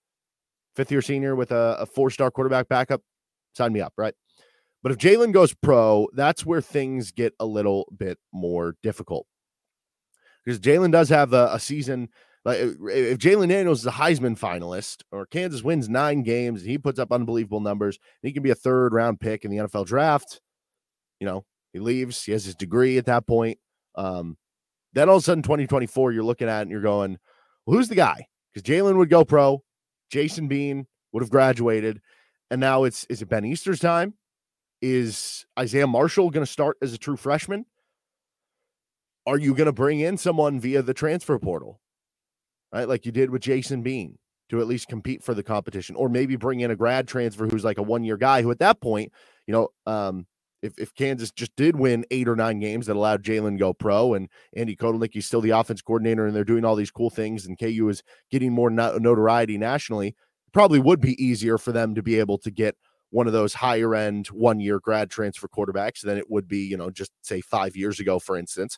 Fifth 0.75 0.91
year 0.91 1.01
senior 1.01 1.35
with 1.35 1.51
a, 1.51 1.77
a 1.79 1.85
four 1.85 2.09
star 2.09 2.31
quarterback 2.31 2.67
backup, 2.67 3.01
sign 3.53 3.73
me 3.73 3.81
up, 3.81 3.93
right? 3.97 4.13
But 4.83 4.91
if 4.91 4.97
Jalon 4.97 5.31
goes 5.31 5.53
pro, 5.53 6.07
that's 6.13 6.45
where 6.45 6.61
things 6.61 7.11
get 7.11 7.33
a 7.39 7.45
little 7.45 7.91
bit 7.97 8.19
more 8.31 8.75
difficult 8.83 9.25
because 10.45 10.59
Jalon 10.59 10.91
does 10.91 11.09
have 11.09 11.33
a, 11.33 11.49
a, 11.53 11.59
season. 11.59 12.09
Like 12.43 12.59
if 12.59 13.17
Jalon 13.17 13.49
Daniels 13.49 13.79
is 13.79 13.87
a 13.87 13.91
Heisman 13.91 14.37
finalist 14.37 14.97
or 15.11 15.25
Kansas 15.25 15.63
wins 15.63 15.89
nine 15.89 16.21
games 16.21 16.61
and 16.61 16.69
he 16.69 16.77
puts 16.77 16.99
up 16.99 17.11
unbelievable 17.11 17.59
numbers, 17.59 17.97
he 18.21 18.31
can 18.31 18.43
be 18.43 18.51
a 18.51 18.55
third 18.55 18.93
round 18.93 19.19
pick 19.19 19.43
in 19.43 19.51
the 19.51 19.57
NFL 19.57 19.87
draft. 19.87 20.39
You 21.19 21.25
know, 21.25 21.45
he 21.73 21.79
leaves, 21.79 22.23
he 22.23 22.31
has 22.33 22.45
his 22.45 22.55
degree 22.55 22.97
at 22.97 23.05
that 23.05 23.25
point. 23.25 23.57
Um, 23.95 24.37
then 24.93 25.09
all 25.09 25.17
of 25.17 25.23
a 25.23 25.25
sudden, 25.25 25.43
2024, 25.43 26.11
you're 26.11 26.23
looking 26.23 26.47
at 26.47 26.61
and 26.61 26.71
you're 26.71 26.81
going, 26.81 27.17
well, 27.65 27.77
who's 27.77 27.89
the 27.89 27.95
guy? 27.95 28.27
Because 28.53 28.69
Jalon 28.69 28.97
would 28.97 29.09
go 29.09 29.25
pro. 29.25 29.63
Jason 30.09 30.47
Bean 30.47 30.87
would 31.11 31.23
have 31.23 31.29
graduated, 31.29 32.01
and 32.51 32.59
now 32.59 32.83
it's 32.83 33.05
is 33.05 33.21
it 33.21 33.29
Ben 33.29 33.45
Easter's 33.45 33.79
time? 33.79 34.13
Is 34.81 35.45
Isaiah 35.57 35.87
Marshall 35.87 36.29
going 36.29 36.45
to 36.45 36.51
start 36.51 36.77
as 36.81 36.93
a 36.93 36.97
true 36.97 37.17
freshman? 37.17 37.65
Are 39.25 39.37
you 39.37 39.55
going 39.55 39.65
to 39.65 39.73
bring 39.73 39.99
in 39.99 40.17
someone 40.17 40.59
via 40.59 40.81
the 40.81 40.93
transfer 40.93 41.39
portal, 41.39 41.81
right? 42.71 42.87
Like 42.87 43.05
you 43.05 43.11
did 43.11 43.31
with 43.31 43.41
Jason 43.41 43.81
Bean 43.81 44.19
to 44.49 44.61
at 44.61 44.67
least 44.67 44.87
compete 44.87 45.23
for 45.23 45.33
the 45.33 45.41
competition, 45.41 45.95
or 45.95 46.09
maybe 46.09 46.35
bring 46.35 46.59
in 46.59 46.69
a 46.69 46.75
grad 46.75 47.07
transfer 47.07 47.47
who's 47.47 47.63
like 47.63 47.79
a 47.79 47.83
one 47.83 48.03
year 48.03 48.17
guy 48.17 48.41
who 48.41 48.51
at 48.51 48.59
that 48.59 48.79
point, 48.79 49.11
you 49.47 49.53
know, 49.53 49.69
um, 49.87 50.27
if, 50.65 50.77
if 50.77 50.93
Kansas 50.95 51.31
just 51.31 51.55
did 51.55 51.75
win 51.75 52.05
eight 52.11 52.27
or 52.27 52.35
nine 52.35 52.59
games 52.59 52.87
that 52.87 52.95
allowed 52.95 53.23
Jalon 53.23 53.57
go 53.57 53.73
pro 53.73 54.13
and 54.15 54.29
Andy 54.55 54.75
Kotelnicki's 54.75 55.25
still 55.25 55.41
the 55.41 55.51
offense 55.51 55.81
coordinator 55.81 56.25
and 56.25 56.35
they're 56.35 56.43
doing 56.43 56.65
all 56.65 56.75
these 56.75 56.91
cool 56.91 57.09
things 57.09 57.45
and 57.45 57.59
KU 57.59 57.87
is 57.89 58.03
getting 58.31 58.51
more 58.51 58.69
notoriety 58.69 59.57
nationally, 59.57 60.15
probably 60.51 60.79
would 60.79 60.99
be 60.99 61.23
easier 61.23 61.57
for 61.57 61.71
them 61.71 61.95
to 61.95 62.01
be 62.01 62.19
able 62.19 62.37
to 62.39 62.51
get 62.51 62.75
one 63.11 63.27
of 63.27 63.33
those 63.33 63.53
higher 63.53 63.95
end 63.95 64.27
one 64.27 64.59
year 64.59 64.79
grad 64.79 65.09
transfer 65.09 65.47
quarterbacks 65.47 66.01
than 66.01 66.17
it 66.17 66.29
would 66.29 66.47
be, 66.47 66.59
you 66.59 66.75
know, 66.75 66.89
just 66.89 67.11
say 67.21 67.39
five 67.39 67.75
years 67.75 67.99
ago, 67.99 68.19
for 68.19 68.35
instance. 68.35 68.77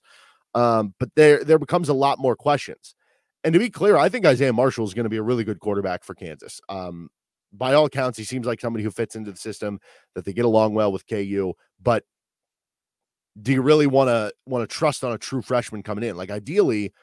Um, 0.54 0.94
but 1.00 1.10
there 1.16 1.44
there 1.44 1.60
becomes 1.60 1.90
a 1.90 1.94
lot 1.94 2.20
more 2.20 2.36
questions. 2.36 2.96
And 3.44 3.54
to 3.54 3.60
be 3.60 3.70
clear, 3.70 3.96
I 3.96 4.10
think 4.10 4.26
Isaiah 4.26 4.54
Marshall 4.54 4.86
is 4.86 4.94
going 4.94 5.06
to 5.06 5.10
be 5.10 5.18
a 5.18 5.24
really 5.24 5.44
good 5.44 5.60
quarterback 5.60 6.04
for 6.04 6.14
Kansas. 6.16 6.60
Um, 6.68 7.10
by 7.54 7.74
all 7.74 7.86
accounts, 7.86 8.18
he 8.18 8.24
seems 8.24 8.46
like 8.46 8.62
somebody 8.62 8.84
who 8.84 8.92
fits 8.92 9.16
into 9.16 9.32
the 9.32 9.38
system 9.38 9.80
that 10.16 10.26
they 10.26 10.34
get 10.34 10.46
along 10.46 10.74
well 10.74 10.92
with 10.92 11.08
KU. 11.08 11.54
But 11.82 12.04
do 13.42 13.54
you 13.54 13.62
really 13.62 13.88
want 13.88 14.10
to 14.10 14.34
want 14.46 14.68
to 14.68 14.76
trust 14.76 15.04
on 15.04 15.12
a 15.14 15.18
true 15.18 15.42
freshman 15.42 15.84
coming 15.84 16.04
in? 16.04 16.18
Like 16.18 16.32
ideally, 16.32 16.94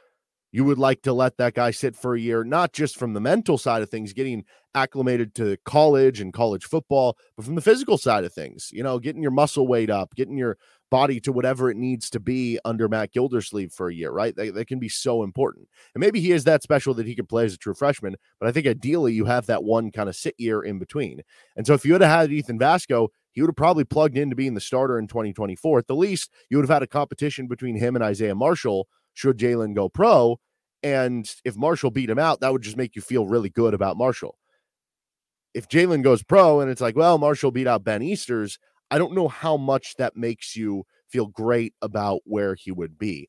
you 0.55 0.63
would 0.63 0.79
like 0.79 1.03
to 1.03 1.13
let 1.13 1.37
that 1.37 1.53
guy 1.53 1.73
sit 1.73 1.97
for 1.97 2.15
a 2.15 2.21
year, 2.21 2.45
not 2.45 2.73
just 2.73 2.97
from 2.97 3.13
the 3.13 3.21
mental 3.21 3.59
side 3.59 3.83
of 3.83 3.91
things, 3.91 4.13
getting 4.13 4.45
acclimated 4.73 5.35
to 5.35 5.57
college 5.65 6.21
and 6.21 6.33
college 6.33 6.65
football, 6.65 7.19
but 7.37 7.45
from 7.45 7.57
the 7.57 7.61
physical 7.61 7.99
side 7.99 8.23
of 8.23 8.33
things, 8.33 8.71
you 8.73 8.81
know, 8.81 9.01
getting 9.01 9.21
your 9.21 9.33
muscle 9.33 9.67
weight 9.67 9.91
up, 9.91 10.15
getting 10.15 10.39
your 10.39 10.57
body 10.93 11.19
to 11.19 11.33
whatever 11.33 11.71
it 11.71 11.77
needs 11.77 12.09
to 12.09 12.21
be 12.21 12.57
under 12.65 12.89
Matt 12.89 13.11
Gildersleeve 13.11 13.73
for 13.73 13.89
a 13.89 13.95
year, 13.95 14.13
right? 14.13 14.37
They, 14.37 14.51
they 14.51 14.65
can 14.65 14.79
be 14.79 14.89
so 14.89 15.25
important. 15.25 15.67
And 15.93 16.01
maybe 16.01 16.21
he 16.21 16.31
is 16.31 16.45
that 16.45 16.63
special 16.63 16.95
that 16.95 17.07
he 17.07 17.17
can 17.17 17.27
play 17.27 17.47
as 17.47 17.55
a 17.55 17.59
true 17.59 17.75
freshman, 17.75 18.15
but 18.39 18.49
I 18.49 18.53
think 18.53 18.69
ideally 18.69 19.13
you 19.13 19.25
have 19.25 19.47
that 19.47 19.65
one 19.65 19.91
kind 19.91 20.09
of 20.09 20.15
sit 20.15 20.37
year 20.39 20.63
in 20.63 20.79
between. 20.79 21.23
And 21.57 21.67
so 21.67 21.75
if 21.75 21.85
you 21.85 21.95
would 21.95 22.01
have 22.01 22.21
had 22.21 22.31
Ethan 22.31 22.61
Vasko, 22.61 23.09
he 23.33 23.41
would 23.41 23.49
have 23.49 23.57
probably 23.57 23.83
plugged 23.83 24.17
into 24.17 24.37
being 24.37 24.55
the 24.55 24.61
starter 24.61 25.01
in 25.01 25.09
2024. 25.09 25.81
At 25.81 25.89
the 25.89 25.97
least, 25.97 26.31
you 26.49 26.57
would 26.59 26.63
have 26.63 26.73
had 26.75 26.85
a 26.85 26.87
competition 26.87 27.49
between 27.49 27.75
him 27.75 27.97
and 27.97 28.05
Isaiah 28.05 28.37
Marshall 28.37 28.87
should 29.15 29.39
Jalon 29.39 29.75
go 29.75 29.89
pro. 29.89 30.39
And 30.83 31.31
if 31.45 31.57
Marshall 31.57 31.91
beat 31.91 32.11
him 32.11 32.19
out, 32.19 32.41
that 32.41 32.53
would 32.53 32.63
just 32.63 32.77
make 32.77 32.95
you 32.95 33.03
feel 33.03 33.27
really 33.27 33.49
good 33.49 33.73
about 33.73 33.97
Marshall. 33.97 34.37
If 35.55 35.69
Jalon 35.69 36.03
goes 36.03 36.23
pro 36.23 36.61
and 36.61 36.71
it's 36.71 36.81
like, 36.81 36.97
well, 36.97 37.17
Marshall 37.17 37.53
beat 37.53 37.67
out 37.67 37.85
Ben 37.85 38.03
Easters, 38.03 38.59
I 38.91 38.99
don't 38.99 39.15
know 39.15 39.29
how 39.29 39.57
much 39.57 39.95
that 39.97 40.17
makes 40.17 40.55
you 40.55 40.85
feel 41.09 41.27
great 41.27 41.75
about 41.81 42.21
where 42.25 42.55
he 42.55 42.71
would 42.71 42.99
be. 42.99 43.29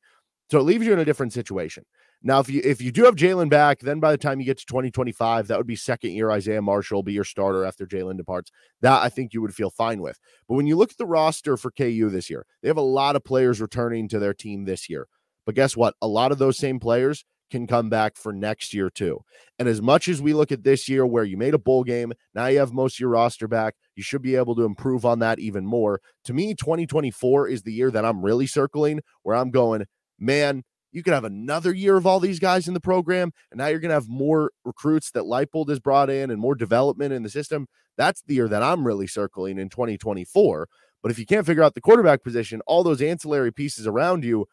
So 0.51 0.59
it 0.59 0.63
leaves 0.63 0.85
you 0.85 0.93
in 0.93 0.99
a 0.99 1.05
different 1.05 1.33
situation. 1.33 1.85
Now, 2.23 2.39
if 2.39 2.49
you 2.49 2.59
if 2.63 2.81
you 2.81 2.91
do 2.91 3.03
have 3.03 3.15
Jalon 3.15 3.49
back, 3.49 3.81
then 3.81 3.99
by 3.99 4.11
the 4.11 4.17
time 4.17 4.39
you 4.39 4.47
get 4.47 4.57
to 4.57 4.65
2025, 4.65 5.47
that 5.47 5.57
would 5.59 5.67
be 5.67 5.75
second 5.75 6.11
year 6.11 6.31
Isaiah 6.31 6.61
Marshall 6.61 7.03
be 7.03 7.13
your 7.13 7.23
starter 7.23 7.63
after 7.63 7.85
Jalon 7.85 8.17
departs. 8.17 8.51
That 8.81 9.03
I 9.03 9.09
think 9.09 9.33
you 9.33 9.43
would 9.43 9.53
feel 9.53 9.69
fine 9.69 10.01
with. 10.01 10.19
But 10.47 10.55
when 10.55 10.65
you 10.65 10.75
look 10.75 10.89
at 10.89 10.97
the 10.97 11.05
roster 11.05 11.55
for 11.55 11.69
KU 11.69 12.09
this 12.09 12.29
year, 12.29 12.47
they 12.61 12.67
have 12.67 12.77
a 12.77 12.81
lot 12.81 13.15
of 13.15 13.23
players 13.23 13.61
returning 13.61 14.07
to 14.09 14.17
their 14.17 14.33
team 14.33 14.65
this 14.65 14.89
year. 14.89 15.07
But 15.45 15.55
guess 15.55 15.75
what? 15.77 15.95
A 16.01 16.07
lot 16.07 16.31
of 16.31 16.37
those 16.37 16.57
same 16.57 16.79
players 16.79 17.23
can 17.51 17.67
come 17.67 17.89
back 17.89 18.17
for 18.17 18.33
next 18.33 18.73
year 18.73 18.89
too. 18.89 19.19
And 19.59 19.67
as 19.67 19.81
much 19.81 20.07
as 20.07 20.21
we 20.21 20.33
look 20.33 20.51
at 20.51 20.63
this 20.63 20.89
year 20.89 21.05
where 21.05 21.23
you 21.23 21.37
made 21.37 21.53
a 21.53 21.59
bowl 21.59 21.83
game, 21.83 22.13
now 22.33 22.47
you 22.47 22.59
have 22.59 22.73
most 22.73 22.95
of 22.95 22.99
your 22.99 23.09
roster 23.09 23.47
back, 23.47 23.75
you 23.95 24.03
should 24.03 24.21
be 24.21 24.35
able 24.35 24.55
to 24.55 24.63
improve 24.63 25.05
on 25.05 25.19
that 25.19 25.39
even 25.39 25.65
more. 25.65 26.01
To 26.25 26.33
me, 26.33 26.55
2024 26.55 27.47
is 27.47 27.61
the 27.61 27.73
year 27.73 27.91
that 27.91 28.05
I'm 28.05 28.23
really 28.23 28.47
circling 28.47 29.01
where 29.23 29.35
I'm 29.35 29.51
going, 29.51 29.85
man, 30.19 30.63
you 30.91 31.03
could 31.03 31.13
have 31.13 31.25
another 31.25 31.73
year 31.73 31.97
of 31.97 32.07
all 32.07 32.21
these 32.21 32.39
guys 32.39 32.69
in 32.69 32.73
the 32.73 32.79
program, 32.79 33.31
and 33.51 33.57
now 33.57 33.67
you're 33.67 33.81
going 33.81 33.89
to 33.89 33.95
have 33.95 34.07
more 34.07 34.51
recruits 34.63 35.11
that 35.11 35.25
Leipold 35.25 35.67
has 35.67 35.79
brought 35.79 36.09
in 36.09 36.31
and 36.31 36.39
more 36.39 36.55
development 36.55 37.13
in 37.13 37.21
the 37.21 37.29
system. 37.29 37.67
That's 37.97 38.21
the 38.21 38.35
year 38.35 38.47
that 38.47 38.63
I'm 38.63 38.87
really 38.87 39.05
circling 39.05 39.59
in 39.59 39.67
2024. 39.67 40.69
But 41.03 41.11
if 41.11 41.19
you 41.19 41.25
can't 41.25 41.45
figure 41.45 41.63
out 41.63 41.75
the 41.75 41.81
quarterback 41.81 42.23
position, 42.23 42.61
all 42.65 42.81
those 42.81 43.01
ancillary 43.01 43.51
pieces 43.51 43.85
around 43.85 44.23
you 44.23 44.47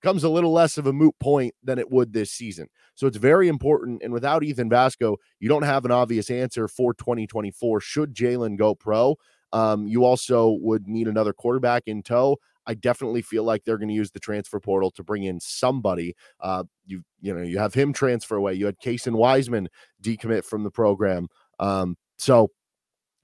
becomes 0.00 0.24
a 0.24 0.28
little 0.28 0.52
less 0.52 0.78
of 0.78 0.86
a 0.86 0.92
moot 0.92 1.14
point 1.20 1.54
than 1.62 1.78
it 1.78 1.90
would 1.90 2.12
this 2.12 2.30
season. 2.30 2.68
So 2.94 3.06
it's 3.06 3.16
very 3.16 3.48
important. 3.48 4.02
And 4.02 4.12
without 4.12 4.42
Ethan 4.42 4.70
Vasko, 4.70 5.16
you 5.38 5.48
don't 5.48 5.62
have 5.62 5.84
an 5.84 5.90
obvious 5.90 6.30
answer 6.30 6.68
for 6.68 6.94
2024. 6.94 7.80
Should 7.80 8.14
Jalon 8.14 8.56
go 8.56 8.74
pro? 8.74 9.16
Um, 9.52 9.86
you 9.86 10.04
also 10.04 10.58
would 10.60 10.88
need 10.88 11.08
another 11.08 11.32
quarterback 11.32 11.84
in 11.86 12.02
tow. 12.02 12.38
I 12.66 12.74
definitely 12.74 13.22
feel 13.22 13.44
like 13.44 13.64
they're 13.64 13.78
going 13.78 13.88
to 13.88 13.94
use 13.94 14.10
the 14.10 14.18
transfer 14.18 14.58
portal 14.58 14.90
to 14.92 15.04
bring 15.04 15.22
in 15.22 15.38
somebody. 15.38 16.14
Uh, 16.40 16.64
you 16.84 17.02
you 17.20 17.32
know 17.32 17.42
you 17.42 17.58
have 17.58 17.74
him 17.74 17.92
transfer 17.92 18.36
away. 18.36 18.54
You 18.54 18.66
had 18.66 18.80
Kasen 18.80 19.14
Wiseman 19.14 19.68
decommit 20.02 20.44
from 20.44 20.64
the 20.64 20.70
program. 20.70 21.28
Um, 21.60 21.96
so 22.18 22.50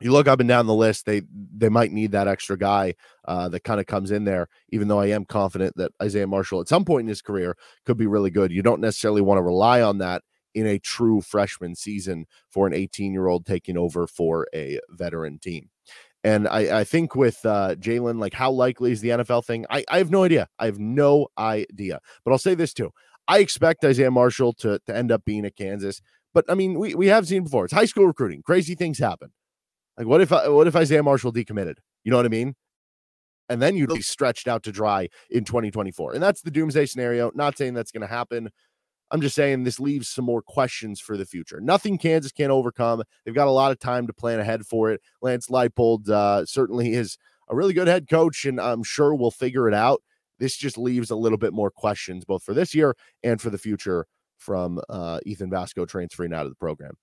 you 0.05 0.13
look 0.13 0.29
up 0.29 0.41
and 0.41 0.49
down 0.49 0.67
the 0.67 0.75
list, 0.75 1.07
they 1.07 1.23
they 1.57 1.69
might 1.69 1.93
need 1.93 2.13
that 2.13 2.29
extra 2.29 2.57
guy 2.57 2.95
uh, 3.27 3.49
that 3.51 3.65
kind 3.65 3.81
of 3.81 3.87
comes 3.87 4.11
in 4.11 4.25
there. 4.25 4.49
Even 4.71 4.89
though 4.89 5.01
I 5.01 5.07
am 5.07 5.25
confident 5.25 5.75
that 5.77 5.93
Isaiah 6.03 6.27
Marshall 6.27 6.61
at 6.61 6.69
some 6.69 6.85
point 6.85 7.03
in 7.03 7.09
his 7.09 7.23
career 7.23 7.57
could 7.85 7.97
be 7.97 8.07
really 8.07 8.31
good, 8.31 8.53
you 8.53 8.63
don't 8.63 8.81
necessarily 8.81 9.23
want 9.23 9.39
to 9.39 9.43
rely 9.43 9.83
on 9.83 9.99
that 9.99 10.23
in 10.55 10.67
a 10.67 10.79
true 10.79 11.21
freshman 11.21 11.75
season 11.75 12.27
for 12.51 12.67
an 12.67 12.75
18 12.75 13.13
year 13.13 13.29
old 13.29 13.47
taking 13.47 13.77
over 13.77 14.07
for 14.07 14.47
a 14.55 14.79
veteran 14.91 15.39
team. 15.39 15.71
And 16.25 16.47
I, 16.47 16.81
I 16.81 16.85
think 16.85 17.17
with 17.17 17.45
uh, 17.45 17.75
Jalon, 17.77 18.21
like 18.21 18.35
how 18.35 18.51
likely 18.51 18.93
is 18.93 19.01
the 19.01 19.09
NFL 19.09 19.45
thing? 19.45 19.67
I, 19.71 19.85
I 19.89 19.99
have 19.99 20.11
no 20.11 20.25
idea. 20.25 20.49
I 20.59 20.67
have 20.67 20.79
no 20.79 21.29
idea. 21.37 22.01
But 22.25 22.31
I'll 22.31 22.39
say 22.39 22.55
this 22.55 22.73
too. 22.73 22.93
I 23.27 23.39
expect 23.39 23.85
Isaiah 23.85 24.11
Marshall 24.11 24.53
to, 24.55 24.79
to 24.87 24.97
end 24.97 25.11
up 25.11 25.25
being 25.25 25.45
at 25.45 25.57
Kansas. 25.57 26.01
But 26.33 26.45
I 26.49 26.55
mean, 26.55 26.79
we, 26.79 26.95
we 26.95 27.09
have 27.09 27.27
seen 27.27 27.45
before. 27.45 27.65
It's 27.65 27.75
high 27.75 27.87
school 27.87 28.07
recruiting. 28.07 28.43
Crazy 28.43 28.75
things 28.75 28.99
happen. 28.99 29.33
Like 29.97 30.07
what 30.07 30.21
if 30.21 30.31
what 30.31 30.67
if 30.67 30.77
Isaiah 30.77 31.03
Marshall 31.03 31.33
decommitted? 31.33 31.77
You 32.05 32.11
know 32.11 32.17
what 32.17 32.27
I 32.27 32.31
mean? 32.31 32.55
And 33.49 33.61
then 33.61 33.77
you'd 33.77 33.93
be 33.93 34.01
stretched 34.01 34.49
out 34.49 34.63
to 34.63 34.73
dry 34.73 35.09
in 35.29 35.45
2024. 35.45 36.15
And 36.15 36.23
that's 36.23 36.41
the 36.41 36.51
doomsday 36.51 36.87
scenario. 36.87 37.31
Not 37.35 37.59
saying 37.59 37.75
that's 37.75 37.91
going 37.91 38.01
to 38.01 38.07
happen. 38.07 38.49
I'm 39.11 39.21
just 39.21 39.35
saying 39.35 39.65
this 39.65 39.79
leaves 39.79 40.09
some 40.09 40.25
more 40.25 40.41
questions 40.41 40.99
for 40.99 41.19
the 41.19 41.27
future. 41.27 41.61
Nothing 41.61 41.99
Kansas 41.99 42.33
can't 42.33 42.51
overcome. 42.51 43.03
They've 43.25 43.35
got 43.35 43.49
a 43.49 43.53
lot 43.53 43.71
of 43.71 43.79
time 43.79 44.07
to 44.07 44.15
plan 44.15 44.41
ahead 44.41 44.65
for 44.65 44.91
it. 44.91 45.03
Lance 45.21 45.49
Leipold 45.49 46.09
uh, 46.09 46.47
certainly 46.47 46.95
is 46.95 47.19
a 47.51 47.55
really 47.55 47.75
good 47.75 47.89
head 47.89 48.09
coach, 48.09 48.47
and 48.47 48.59
I'm 48.59 48.83
sure 48.83 49.15
we'll 49.15 49.31
figure 49.31 49.69
it 49.69 49.75
out. 49.75 50.03
This 50.39 50.57
just 50.57 50.79
leaves 50.79 51.11
a 51.11 51.17
little 51.17 51.37
bit 51.37 51.53
more 51.53 51.71
questions, 51.71 52.25
both 52.25 52.43
for 52.43 52.55
this 52.55 52.75
year 52.75 52.97
and 53.23 53.39
for 53.39 53.51
the 53.51 53.59
future, 53.59 54.07
from 54.39 54.81
uh, 54.89 55.21
Ethan 55.27 55.51
Vasko 55.51 55.87
transferring 55.87 56.33
out 56.33 56.47
of 56.47 56.51
the 56.51 56.57
program. 56.57 56.95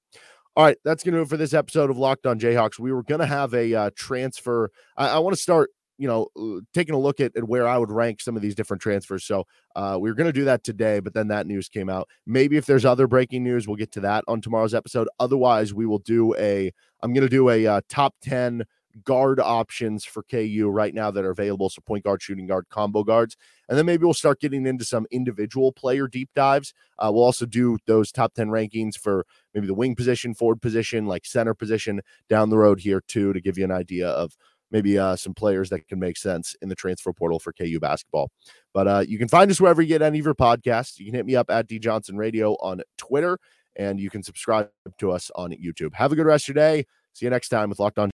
All 0.60 0.66
right, 0.66 0.76
that's 0.84 1.06
going 1.06 1.14
to 1.14 1.20
do 1.20 1.22
it 1.22 1.30
for 1.30 1.38
this 1.38 1.54
episode 1.54 1.90
of 1.90 1.98
Locked 1.98 2.26
On 2.26 2.38
Jayhawks. 2.38 2.80
We 2.80 2.92
were 2.92 3.04
going 3.04 3.22
to 3.22 3.26
have 3.26 3.54
a 3.54 3.74
uh, 3.74 3.90
transfer. 3.96 4.70
I, 4.98 5.08
I 5.08 5.20
want 5.20 5.34
to 5.34 5.42
start 5.42 5.70
you 5.98 6.06
know, 6.06 6.28
taking 6.74 6.96
a 6.96 7.00
look 7.00 7.22
at, 7.22 7.34
at 7.38 7.46
where 7.46 7.66
I 7.66 7.78
would 7.78 7.92
rank 7.92 8.20
some 8.20 8.36
of 8.36 8.42
these 8.42 8.56
different 8.56 8.82
transfers. 8.82 9.24
So 9.24 9.46
uh, 9.78 9.98
we 10.00 10.10
were 10.10 10.16
going 10.16 10.28
to 10.28 10.34
do 10.34 10.44
that 10.46 10.66
today, 10.66 11.00
but 11.00 11.14
then 11.14 11.30
that 11.30 11.48
news 11.48 11.70
came 11.70 11.90
out. 11.90 12.10
Maybe 12.26 12.58
if 12.58 12.66
there's 12.66 12.84
other 12.84 13.08
breaking 13.08 13.42
news, 13.42 13.70
we'll 13.70 13.78
get 13.78 13.94
to 13.94 14.02
that 14.02 14.26
on 14.28 14.42
tomorrow's 14.42 14.74
episode. 14.74 15.08
Otherwise, 15.18 15.74
we 15.74 15.86
will 15.86 16.00
do 16.00 16.36
a, 16.36 16.74
I'm 17.02 17.14
going 17.14 17.26
to 17.26 17.30
do 17.30 17.50
a 17.50 17.66
uh, 17.66 17.82
top 17.88 18.16
10 18.22 18.64
guard 19.04 19.40
options 19.40 20.06
for 20.06 20.24
KU 20.24 20.70
right 20.72 20.94
now 20.94 21.12
that 21.12 21.26
are 21.26 21.32
available. 21.32 21.70
So 21.70 21.82
point 21.82 22.04
guard, 22.04 22.22
shooting 22.22 22.48
guard, 22.48 22.68
combo 22.70 23.04
guards. 23.04 23.36
And 23.68 23.78
then 23.78 23.86
maybe 23.86 24.06
we'll 24.06 24.14
start 24.14 24.40
getting 24.40 24.66
into 24.66 24.86
some 24.86 25.06
individual 25.12 25.72
player 25.72 26.08
deep 26.08 26.30
dives. 26.36 26.74
Uh, 26.98 27.12
we'll 27.14 27.24
also 27.24 27.46
do 27.46 27.78
those 27.86 28.12
top 28.12 28.34
10 28.34 28.48
rankings 28.48 28.96
for 28.96 29.26
maybe 29.54 29.68
the 29.68 29.74
wing 29.74 29.96
position, 29.96 30.34
forward 30.34 30.62
position, 30.62 31.06
like 31.06 31.26
center 31.26 31.54
position 31.54 32.02
down 32.30 32.50
the 32.50 32.58
road 32.58 32.80
here 32.80 33.02
too, 33.08 33.34
to 33.34 33.42
give 33.42 33.58
you 33.58 33.64
an 33.64 33.72
idea 33.72 34.08
of 34.08 34.36
maybe 34.72 34.98
uh, 34.98 35.16
some 35.16 35.34
players 35.34 35.70
that 35.70 35.88
can 35.88 36.00
make 36.00 36.18
sense 36.18 36.56
in 36.62 36.70
the 36.70 36.76
transfer 36.76 37.14
portal 37.14 37.40
for 37.40 37.54
KU 37.54 37.80
basketball. 37.80 38.32
But 38.74 38.88
uh, 38.88 39.04
you 39.08 39.18
can 39.18 39.28
find 39.28 39.50
us 39.50 39.60
wherever 39.60 39.82
you 39.82 39.88
get 39.88 40.02
any 40.02 40.20
of 40.20 40.26
your 40.26 40.36
podcasts. 40.36 41.00
You 41.00 41.06
can 41.06 41.16
hit 41.16 41.26
me 41.26 41.36
up 41.36 41.50
at 41.50 41.68
D 41.68 41.80
Johnson 41.80 42.18
Radio 42.18 42.54
on 42.56 42.82
Twitter, 42.98 43.40
and 43.76 44.00
you 44.00 44.10
can 44.10 44.24
subscribe 44.24 44.70
to 45.00 45.12
us 45.12 45.32
on 45.36 45.52
YouTube. 45.52 45.94
Have 45.96 46.12
a 46.12 46.16
good 46.16 46.26
rest 46.26 46.50
of 46.50 46.56
your 46.56 46.64
day. 46.64 46.86
See 47.14 47.26
you 47.26 47.30
next 47.30 47.50
time 47.50 47.70
with 47.70 47.80
Locked 47.80 48.00
On. 48.00 48.08